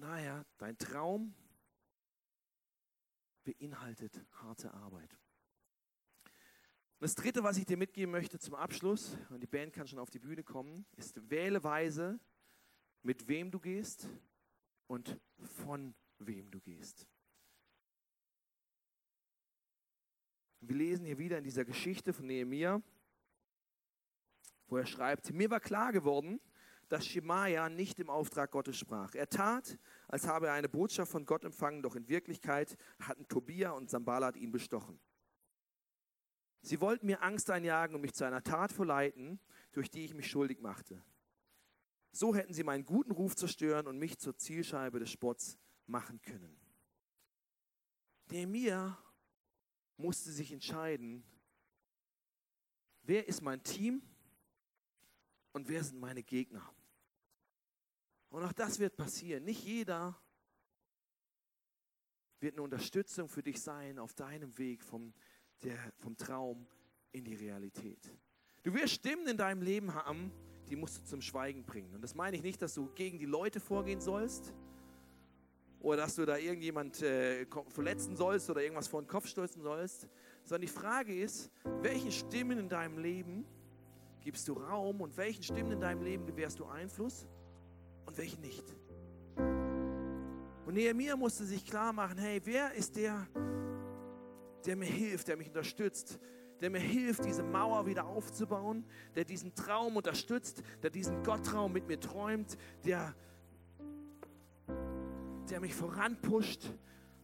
[0.07, 1.33] Daher, dein Traum,
[3.43, 5.17] beinhaltet harte Arbeit.
[6.99, 10.11] Das Dritte, was ich dir mitgeben möchte zum Abschluss, und die Band kann schon auf
[10.11, 12.19] die Bühne kommen, ist, wähle weise,
[13.01, 14.07] mit wem du gehst
[14.85, 17.07] und von wem du gehst.
[20.59, 22.79] Wir lesen hier wieder in dieser Geschichte von Nehemiah,
[24.67, 26.39] wo er schreibt, mir war klar geworden,
[26.89, 29.15] dass Schemaja nicht im Auftrag Gottes sprach.
[29.15, 33.71] Er tat, als habe er eine Botschaft von Gott empfangen, doch in Wirklichkeit hatten Tobia
[33.71, 34.99] und Sambalat ihn bestochen.
[36.61, 39.39] Sie wollten mir Angst einjagen und mich zu einer Tat verleiten,
[39.71, 41.03] durch die ich mich schuldig machte.
[42.11, 46.57] So hätten sie meinen guten Ruf zerstören und mich zur Zielscheibe des Spotts machen können.
[48.29, 48.97] Nehemiah
[49.97, 51.23] musste sich entscheiden,
[53.03, 54.01] wer ist mein Team
[55.51, 56.67] und wer sind meine Gegner.
[58.35, 59.45] Und auch das wird passieren.
[59.45, 60.13] Nicht jeder
[62.41, 65.13] wird eine Unterstützung für dich sein auf deinem Weg vom,
[65.63, 66.67] der, vom Traum
[67.13, 68.11] in die Realität.
[68.63, 70.33] Du wirst Stimmen in deinem Leben haben,
[70.67, 71.95] die musst du zum Schweigen bringen.
[71.95, 74.53] Und das meine ich nicht, dass du gegen die Leute vorgehen sollst
[75.79, 80.09] oder dass du da irgendjemand äh, verletzen sollst oder irgendwas vor den Kopf stürzen sollst,
[80.43, 81.49] sondern die Frage ist,
[81.83, 83.45] welche Stimmen in deinem Leben
[84.19, 87.25] gibst du Raum und welchen Stimmen in deinem Leben gewährst du Einfluss
[88.05, 88.63] und welche nicht.
[90.65, 93.27] Und Nehemiah musste sich klar machen, hey, wer ist der,
[94.65, 96.19] der mir hilft, der mich unterstützt,
[96.61, 101.87] der mir hilft, diese Mauer wieder aufzubauen, der diesen Traum unterstützt, der diesen Gotttraum mit
[101.87, 103.13] mir träumt, der,
[105.49, 106.71] der mich voranpusht,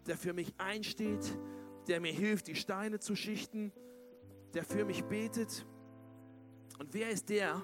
[0.06, 1.38] der für mich einsteht,
[1.88, 3.72] der mir hilft, die Steine zu schichten,
[4.54, 5.66] der für mich betet.
[6.78, 7.62] Und wer ist der,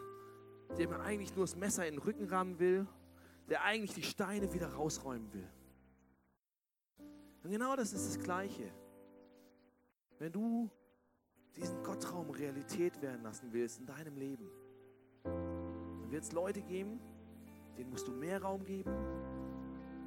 [0.77, 2.88] der mir eigentlich nur das Messer in den Rücken rammen will,
[3.47, 5.49] der eigentlich die Steine wieder rausräumen will?
[7.43, 8.71] Und genau das ist das Gleiche.
[10.19, 10.69] Wenn du
[11.55, 14.49] diesen Gottraum Realität werden lassen willst in deinem Leben,
[15.23, 16.99] dann wird es Leute geben,
[17.77, 18.91] denen musst du mehr Raum geben.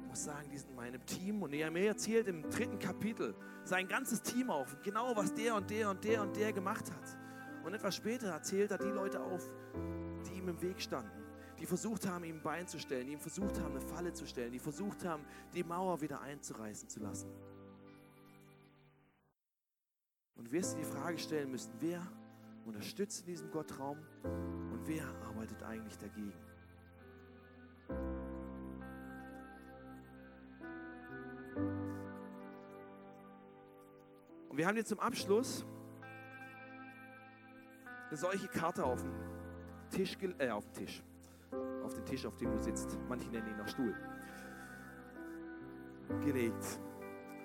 [0.01, 1.41] Du musst sagen, die sind in meinem Team.
[1.41, 5.89] Und Nehemiah erzählt im dritten Kapitel sein ganzes Team auf, genau was der und der
[5.89, 7.17] und der und der gemacht hat.
[7.63, 9.51] Und etwas später erzählt er die Leute auf,
[10.27, 11.20] die ihm im Weg standen,
[11.61, 14.25] die versucht haben, ihm ein Bein zu stellen, die ihm versucht haben, eine Falle zu
[14.25, 17.29] stellen, die versucht haben, die Mauer wieder einzureißen zu lassen.
[20.35, 22.01] Und du wirst dir die Frage stellen müssen, wer
[22.65, 26.33] unterstützt in diesem Gottraum und wer arbeitet eigentlich dagegen?
[34.49, 35.63] Und wir haben jetzt zum Abschluss
[38.09, 39.13] eine solche Karte auf dem
[39.91, 41.03] Tisch, äh, auf dem Tisch,
[41.91, 42.97] auf den Tisch, auf dem du sitzt.
[43.09, 43.93] Manche nennen ihn noch Stuhl.
[46.23, 46.79] Gelegt.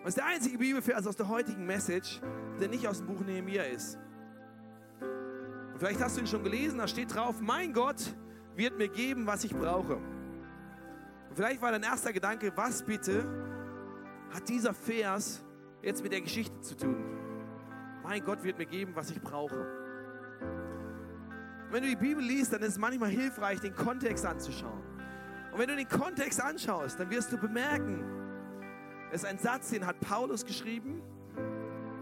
[0.02, 2.20] Und ist der einzige Bibelvers aus der heutigen Message,
[2.60, 3.98] der nicht aus dem Buch Nehemiah ist.
[5.72, 8.14] Und vielleicht hast du ihn schon gelesen, da steht drauf, mein Gott
[8.54, 9.96] wird mir geben, was ich brauche.
[9.96, 13.26] Und vielleicht war dein erster Gedanke, was bitte
[14.32, 15.44] hat dieser Vers
[15.82, 16.96] jetzt mit der Geschichte zu tun?
[18.02, 19.85] Mein Gott wird mir geben, was ich brauche.
[21.76, 24.80] Wenn du die Bibel liest, dann ist es manchmal hilfreich, den Kontext anzuschauen.
[25.52, 28.02] Und wenn du den Kontext anschaust, dann wirst du bemerken,
[29.10, 31.02] es ist ein Satz, den hat Paulus geschrieben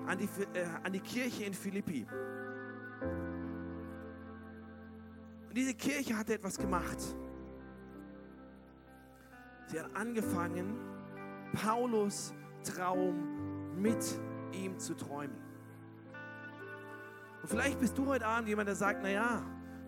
[0.06, 2.06] an die, äh, an die Kirche in Philippi.
[5.48, 6.98] Und diese Kirche hat etwas gemacht.
[9.66, 10.78] Sie hat angefangen,
[11.52, 12.32] Paulus
[12.62, 14.04] Traum mit
[14.52, 15.36] ihm zu träumen.
[17.42, 19.42] Und vielleicht bist du heute Abend jemand, der sagt, naja,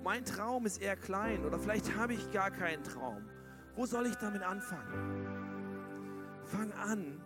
[0.07, 3.29] mein Traum ist eher klein oder vielleicht habe ich gar keinen Traum.
[3.75, 5.27] Wo soll ich damit anfangen?
[6.45, 7.21] Fang an,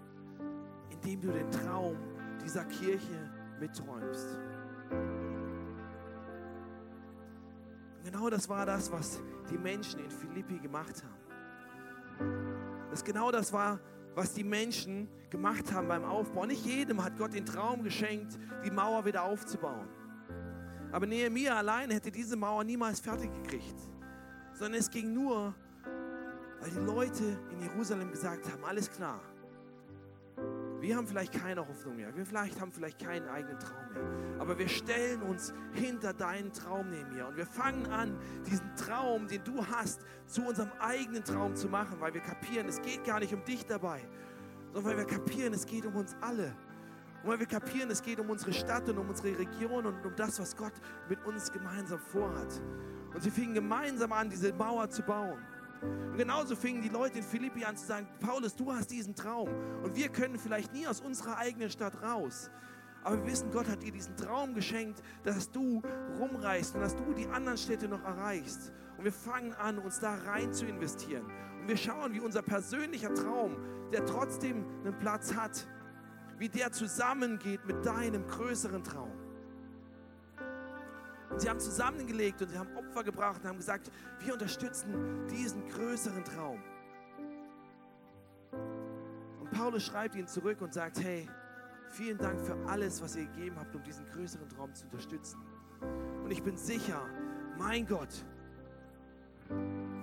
[0.88, 1.99] indem du den Traum
[2.43, 4.38] dieser Kirche mitträumst.
[7.99, 11.21] Und genau das war das, was die Menschen in Philippi gemacht haben.
[12.88, 13.79] Das genau das war,
[14.14, 16.47] was die Menschen gemacht haben beim Aufbau.
[16.47, 19.99] Nicht jedem hat Gott den Traum geschenkt, die Mauer wieder aufzubauen.
[20.93, 23.76] Aber Nehemiah allein hätte diese Mauer niemals fertig gekriegt.
[24.55, 25.55] Sondern es ging nur,
[26.61, 29.20] weil die Leute in Jerusalem gesagt haben, alles klar.
[30.80, 32.14] Wir haben vielleicht keine Hoffnung mehr.
[32.16, 34.41] Wir vielleicht haben vielleicht keinen eigenen Traum mehr.
[34.41, 37.28] Aber wir stellen uns hinter deinen Traum, Nehemiah.
[37.28, 42.01] Und wir fangen an, diesen Traum, den du hast, zu unserem eigenen Traum zu machen,
[42.01, 44.01] weil wir kapieren, es geht gar nicht um dich dabei,
[44.72, 46.57] sondern weil wir kapieren, es geht um uns alle.
[47.23, 50.16] Und weil wir kapieren, es geht um unsere Stadt und um unsere Region und um
[50.16, 50.73] das, was Gott
[51.09, 52.61] mit uns gemeinsam vorhat.
[53.12, 55.39] Und sie fingen gemeinsam an, diese Mauer zu bauen.
[55.83, 59.49] Und genauso fingen die Leute in Philippi an zu sagen, Paulus, du hast diesen Traum
[59.83, 62.51] und wir können vielleicht nie aus unserer eigenen Stadt raus.
[63.03, 65.83] Aber wir wissen, Gott hat dir diesen Traum geschenkt, dass du
[66.18, 68.73] rumreist und dass du die anderen Städte noch erreichst.
[68.99, 71.25] Und wir fangen an, uns da rein zu investieren.
[71.62, 73.57] Und wir schauen, wie unser persönlicher Traum,
[73.91, 75.66] der trotzdem einen Platz hat,
[76.41, 79.12] wie der zusammengeht mit deinem größeren Traum.
[81.28, 85.68] Und sie haben zusammengelegt und sie haben Opfer gebracht und haben gesagt, wir unterstützen diesen
[85.68, 86.59] größeren Traum.
[89.38, 91.28] Und Paulus schreibt ihnen zurück und sagt, hey,
[91.91, 95.38] vielen Dank für alles, was ihr gegeben habt, um diesen größeren Traum zu unterstützen.
[96.24, 97.03] Und ich bin sicher,
[97.59, 98.24] mein Gott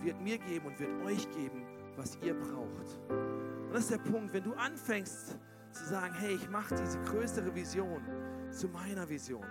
[0.03, 1.65] wird mir geben und wird euch geben,
[1.95, 2.99] was ihr braucht.
[3.09, 5.35] Und das ist der Punkt, wenn du anfängst
[5.79, 8.01] zu sagen, hey, ich mache diese größere Vision
[8.51, 9.45] zu meiner Vision.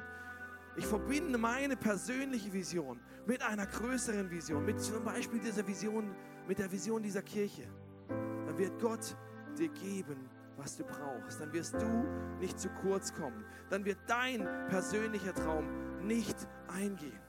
[0.76, 6.14] Ich verbinde meine persönliche Vision mit einer größeren Vision, mit zum Beispiel dieser Vision,
[6.46, 7.66] mit der Vision dieser Kirche.
[8.08, 9.16] Dann wird Gott
[9.58, 11.40] dir geben, was du brauchst.
[11.40, 12.04] Dann wirst du
[12.40, 13.44] nicht zu kurz kommen.
[13.70, 15.66] Dann wird dein persönlicher Traum
[16.06, 16.36] nicht
[16.68, 17.20] eingehen.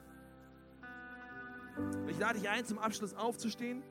[2.08, 3.82] Ich lade dich ein, zum Abschluss aufzustehen.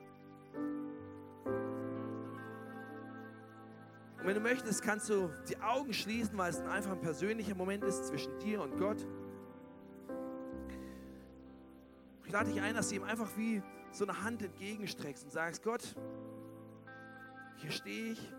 [4.18, 7.84] Und wenn du möchtest, kannst du die Augen schließen, weil es einfach ein persönlicher Moment
[7.84, 9.06] ist zwischen dir und Gott.
[12.24, 13.62] Ich lade dich ein, dass du ihm einfach wie
[13.92, 15.96] so eine Hand entgegenstreckst und sagst, Gott,
[17.56, 18.32] hier stehe ich.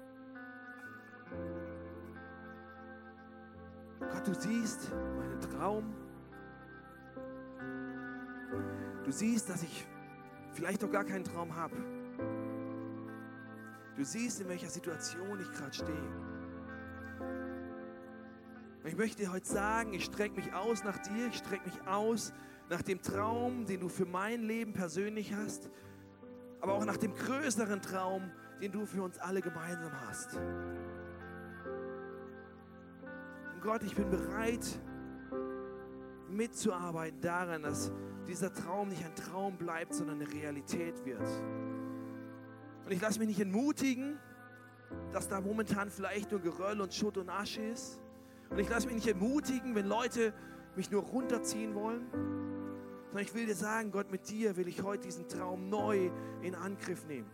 [4.00, 5.96] Gott, du siehst meinen Traum.
[9.06, 9.88] Du siehst, dass ich
[10.52, 11.76] vielleicht doch gar keinen Traum habe.
[14.00, 16.14] Du siehst, in welcher Situation ich gerade stehe.
[18.86, 22.32] Ich möchte dir heute sagen, ich strecke mich aus nach dir, ich strecke mich aus
[22.70, 25.70] nach dem Traum, den du für mein Leben persönlich hast,
[26.62, 28.32] aber auch nach dem größeren Traum,
[28.62, 30.34] den du für uns alle gemeinsam hast.
[33.54, 34.80] Und Gott, ich bin bereit,
[36.30, 37.92] mitzuarbeiten daran, dass
[38.30, 41.28] dieser Traum nicht ein Traum bleibt, sondern eine Realität wird.
[42.90, 44.18] Und ich lasse mich nicht entmutigen,
[45.12, 48.00] dass da momentan vielleicht nur Geröll und Schutt und Asche ist.
[48.50, 50.34] Und ich lasse mich nicht entmutigen, wenn Leute
[50.76, 52.08] mich nur runterziehen wollen.
[52.10, 56.10] Sondern ich will dir sagen, Gott, mit dir will ich heute diesen Traum neu
[56.42, 57.30] in Angriff nehmen.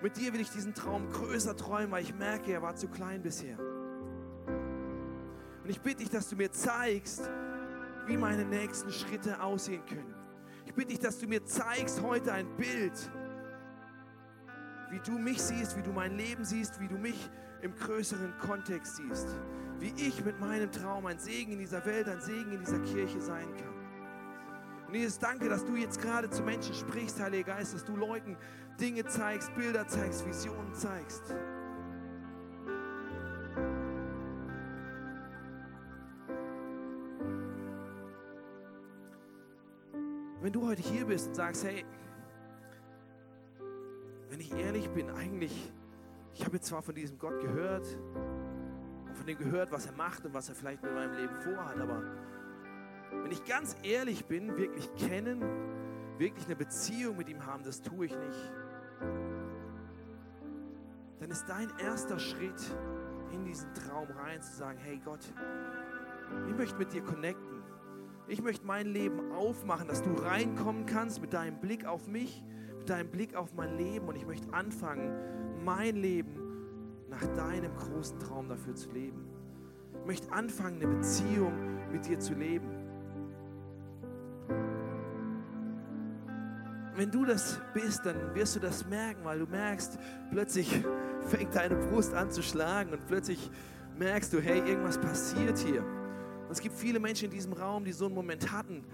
[0.00, 3.22] Mit dir will ich diesen Traum größer träumen, weil ich merke, er war zu klein
[3.22, 3.58] bisher.
[5.64, 7.28] Und ich bitte dich, dass du mir zeigst,
[8.06, 10.14] wie meine nächsten Schritte aussehen können.
[10.66, 13.10] Ich bitte dich, dass du mir zeigst heute ein Bild,
[14.90, 17.30] wie du mich siehst, wie du mein Leben siehst, wie du mich
[17.62, 19.28] im größeren Kontext siehst.
[19.78, 23.20] Wie ich mit meinem Traum ein Segen in dieser Welt, ein Segen in dieser Kirche
[23.20, 24.86] sein kann.
[24.88, 28.36] Und Jesus, danke, dass du jetzt gerade zu Menschen sprichst, Heiliger Geist, dass du Leuten
[28.80, 31.34] Dinge zeigst, Bilder zeigst, Visionen zeigst.
[40.40, 41.84] Wenn du heute hier bist und sagst, hey,
[44.40, 45.72] wenn ich ehrlich bin, eigentlich,
[46.32, 47.86] ich habe jetzt zwar von diesem Gott gehört
[49.06, 51.78] und von dem gehört, was er macht und was er vielleicht mit meinem Leben vorhat,
[51.78, 52.02] aber
[53.22, 55.42] wenn ich ganz ehrlich bin, wirklich kennen,
[56.16, 58.52] wirklich eine Beziehung mit ihm haben, das tue ich nicht.
[61.18, 62.62] Dann ist dein erster Schritt
[63.32, 65.20] in diesen Traum rein zu sagen, hey Gott,
[66.48, 67.62] ich möchte mit dir connecten.
[68.26, 72.42] Ich möchte mein Leben aufmachen, dass du reinkommen kannst mit deinem Blick auf mich,
[72.80, 75.12] mit deinem Blick auf mein Leben und ich möchte anfangen,
[75.62, 76.32] mein Leben
[77.10, 79.22] nach deinem großen Traum dafür zu leben.
[80.00, 81.52] Ich möchte anfangen, eine Beziehung
[81.92, 82.68] mit dir zu leben.
[86.96, 89.98] Wenn du das bist, dann wirst du das merken, weil du merkst,
[90.30, 90.82] plötzlich
[91.26, 93.50] fängt deine Brust an zu schlagen und plötzlich
[93.98, 95.82] merkst du, hey, irgendwas passiert hier.
[95.82, 98.84] Und es gibt viele Menschen in diesem Raum, die so einen Moment hatten,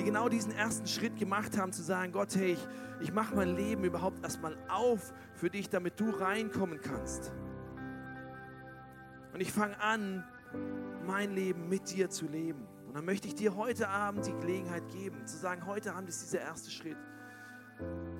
[0.00, 2.68] die genau diesen ersten Schritt gemacht haben, zu sagen, Gott, hey, ich,
[3.02, 7.30] ich mache mein Leben überhaupt erstmal auf für dich, damit du reinkommen kannst.
[9.34, 10.24] Und ich fange an,
[11.06, 12.66] mein Leben mit dir zu leben.
[12.86, 16.22] Und dann möchte ich dir heute Abend die Gelegenheit geben, zu sagen, heute Abend ist
[16.22, 16.96] dieser erste Schritt.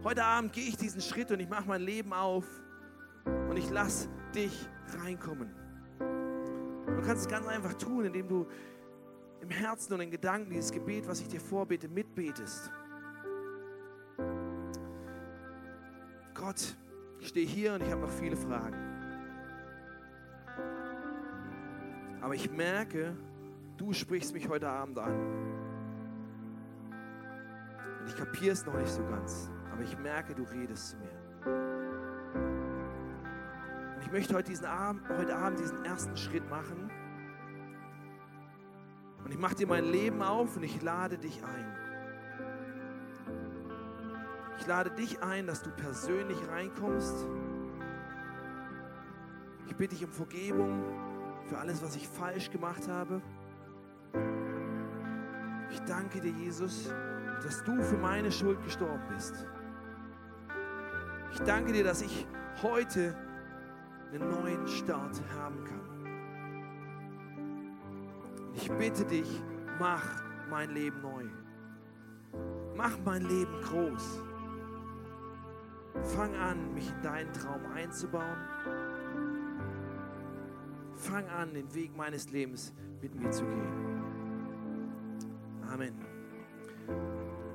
[0.04, 2.44] Heute Abend gehe ich diesen Schritt und ich mache mein Leben auf
[3.24, 4.68] und ich lasse dich
[5.02, 5.50] reinkommen.
[5.98, 8.46] Du kannst es ganz einfach tun, indem du
[9.40, 12.70] im Herzen und in Gedanken dieses Gebet, was ich dir vorbete, mitbetest.
[16.34, 16.76] Gott,
[17.18, 18.76] ich stehe hier und ich habe noch viele Fragen.
[22.20, 23.16] Aber ich merke,
[23.76, 25.14] du sprichst mich heute Abend an.
[28.00, 29.50] Und ich kapiere es noch nicht so ganz.
[29.72, 31.20] Aber ich merke, du redest zu mir.
[33.96, 36.90] Und ich möchte heute, diesen Abend, heute Abend diesen ersten Schritt machen.
[39.30, 41.76] Und ich mache dir mein Leben auf und ich lade dich ein.
[44.58, 47.14] Ich lade dich ein, dass du persönlich reinkommst.
[49.68, 50.82] Ich bitte dich um Vergebung
[51.46, 53.22] für alles, was ich falsch gemacht habe.
[55.70, 56.92] Ich danke dir, Jesus,
[57.44, 59.46] dass du für meine Schuld gestorben bist.
[61.34, 62.26] Ich danke dir, dass ich
[62.64, 63.16] heute
[64.12, 65.89] einen neuen Start haben kann.
[68.78, 69.42] Bitte dich,
[69.78, 70.04] mach
[70.48, 71.24] mein Leben neu.
[72.76, 74.22] Mach mein Leben groß.
[76.14, 78.38] Fang an, mich in deinen Traum einzubauen.
[80.94, 83.89] Fang an, den Weg meines Lebens mit mir zu gehen.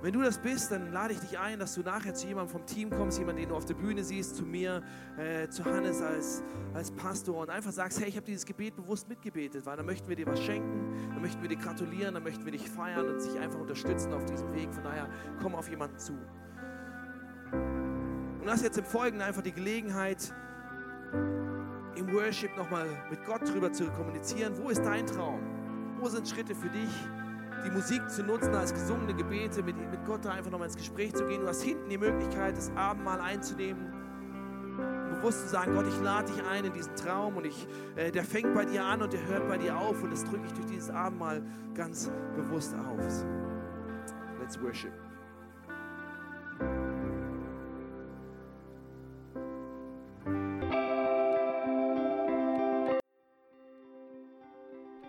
[0.05, 2.63] Wenn du das bist, dann lade ich dich ein, dass du nachher zu jemandem vom
[2.67, 4.83] Team kommst, jemanden, den du auf der Bühne siehst, zu mir,
[5.17, 6.43] äh, zu Hannes als,
[6.75, 10.07] als Pastor und einfach sagst, hey, ich habe dieses Gebet bewusst mitgebetet, weil dann möchten
[10.07, 13.19] wir dir was schenken, dann möchten wir dir gratulieren, dann möchten wir dich feiern und
[13.19, 14.71] dich einfach unterstützen auf diesem Weg.
[14.71, 15.09] Von daher,
[15.41, 16.13] komm auf jemanden zu.
[17.51, 20.31] Und hast jetzt im Folgenden einfach die Gelegenheit,
[21.95, 24.53] im Worship nochmal mit Gott drüber zu kommunizieren.
[24.55, 25.41] Wo ist dein Traum?
[25.97, 26.91] Wo sind Schritte für dich?
[27.65, 31.15] Die Musik zu nutzen als gesungene Gebete, mit, mit Gott da einfach nochmal ins Gespräch
[31.15, 31.41] zu gehen.
[31.41, 33.91] Du hast hinten die Möglichkeit, das Abendmahl einzunehmen.
[35.09, 38.23] Bewusst zu sagen, Gott, ich lade dich ein in diesen Traum und ich, äh, der
[38.23, 40.67] fängt bei dir an und der hört bei dir auf und das drücke ich durch
[40.67, 41.41] dieses Abendmahl
[41.73, 43.25] ganz bewusst aus.
[44.39, 44.91] Let's worship.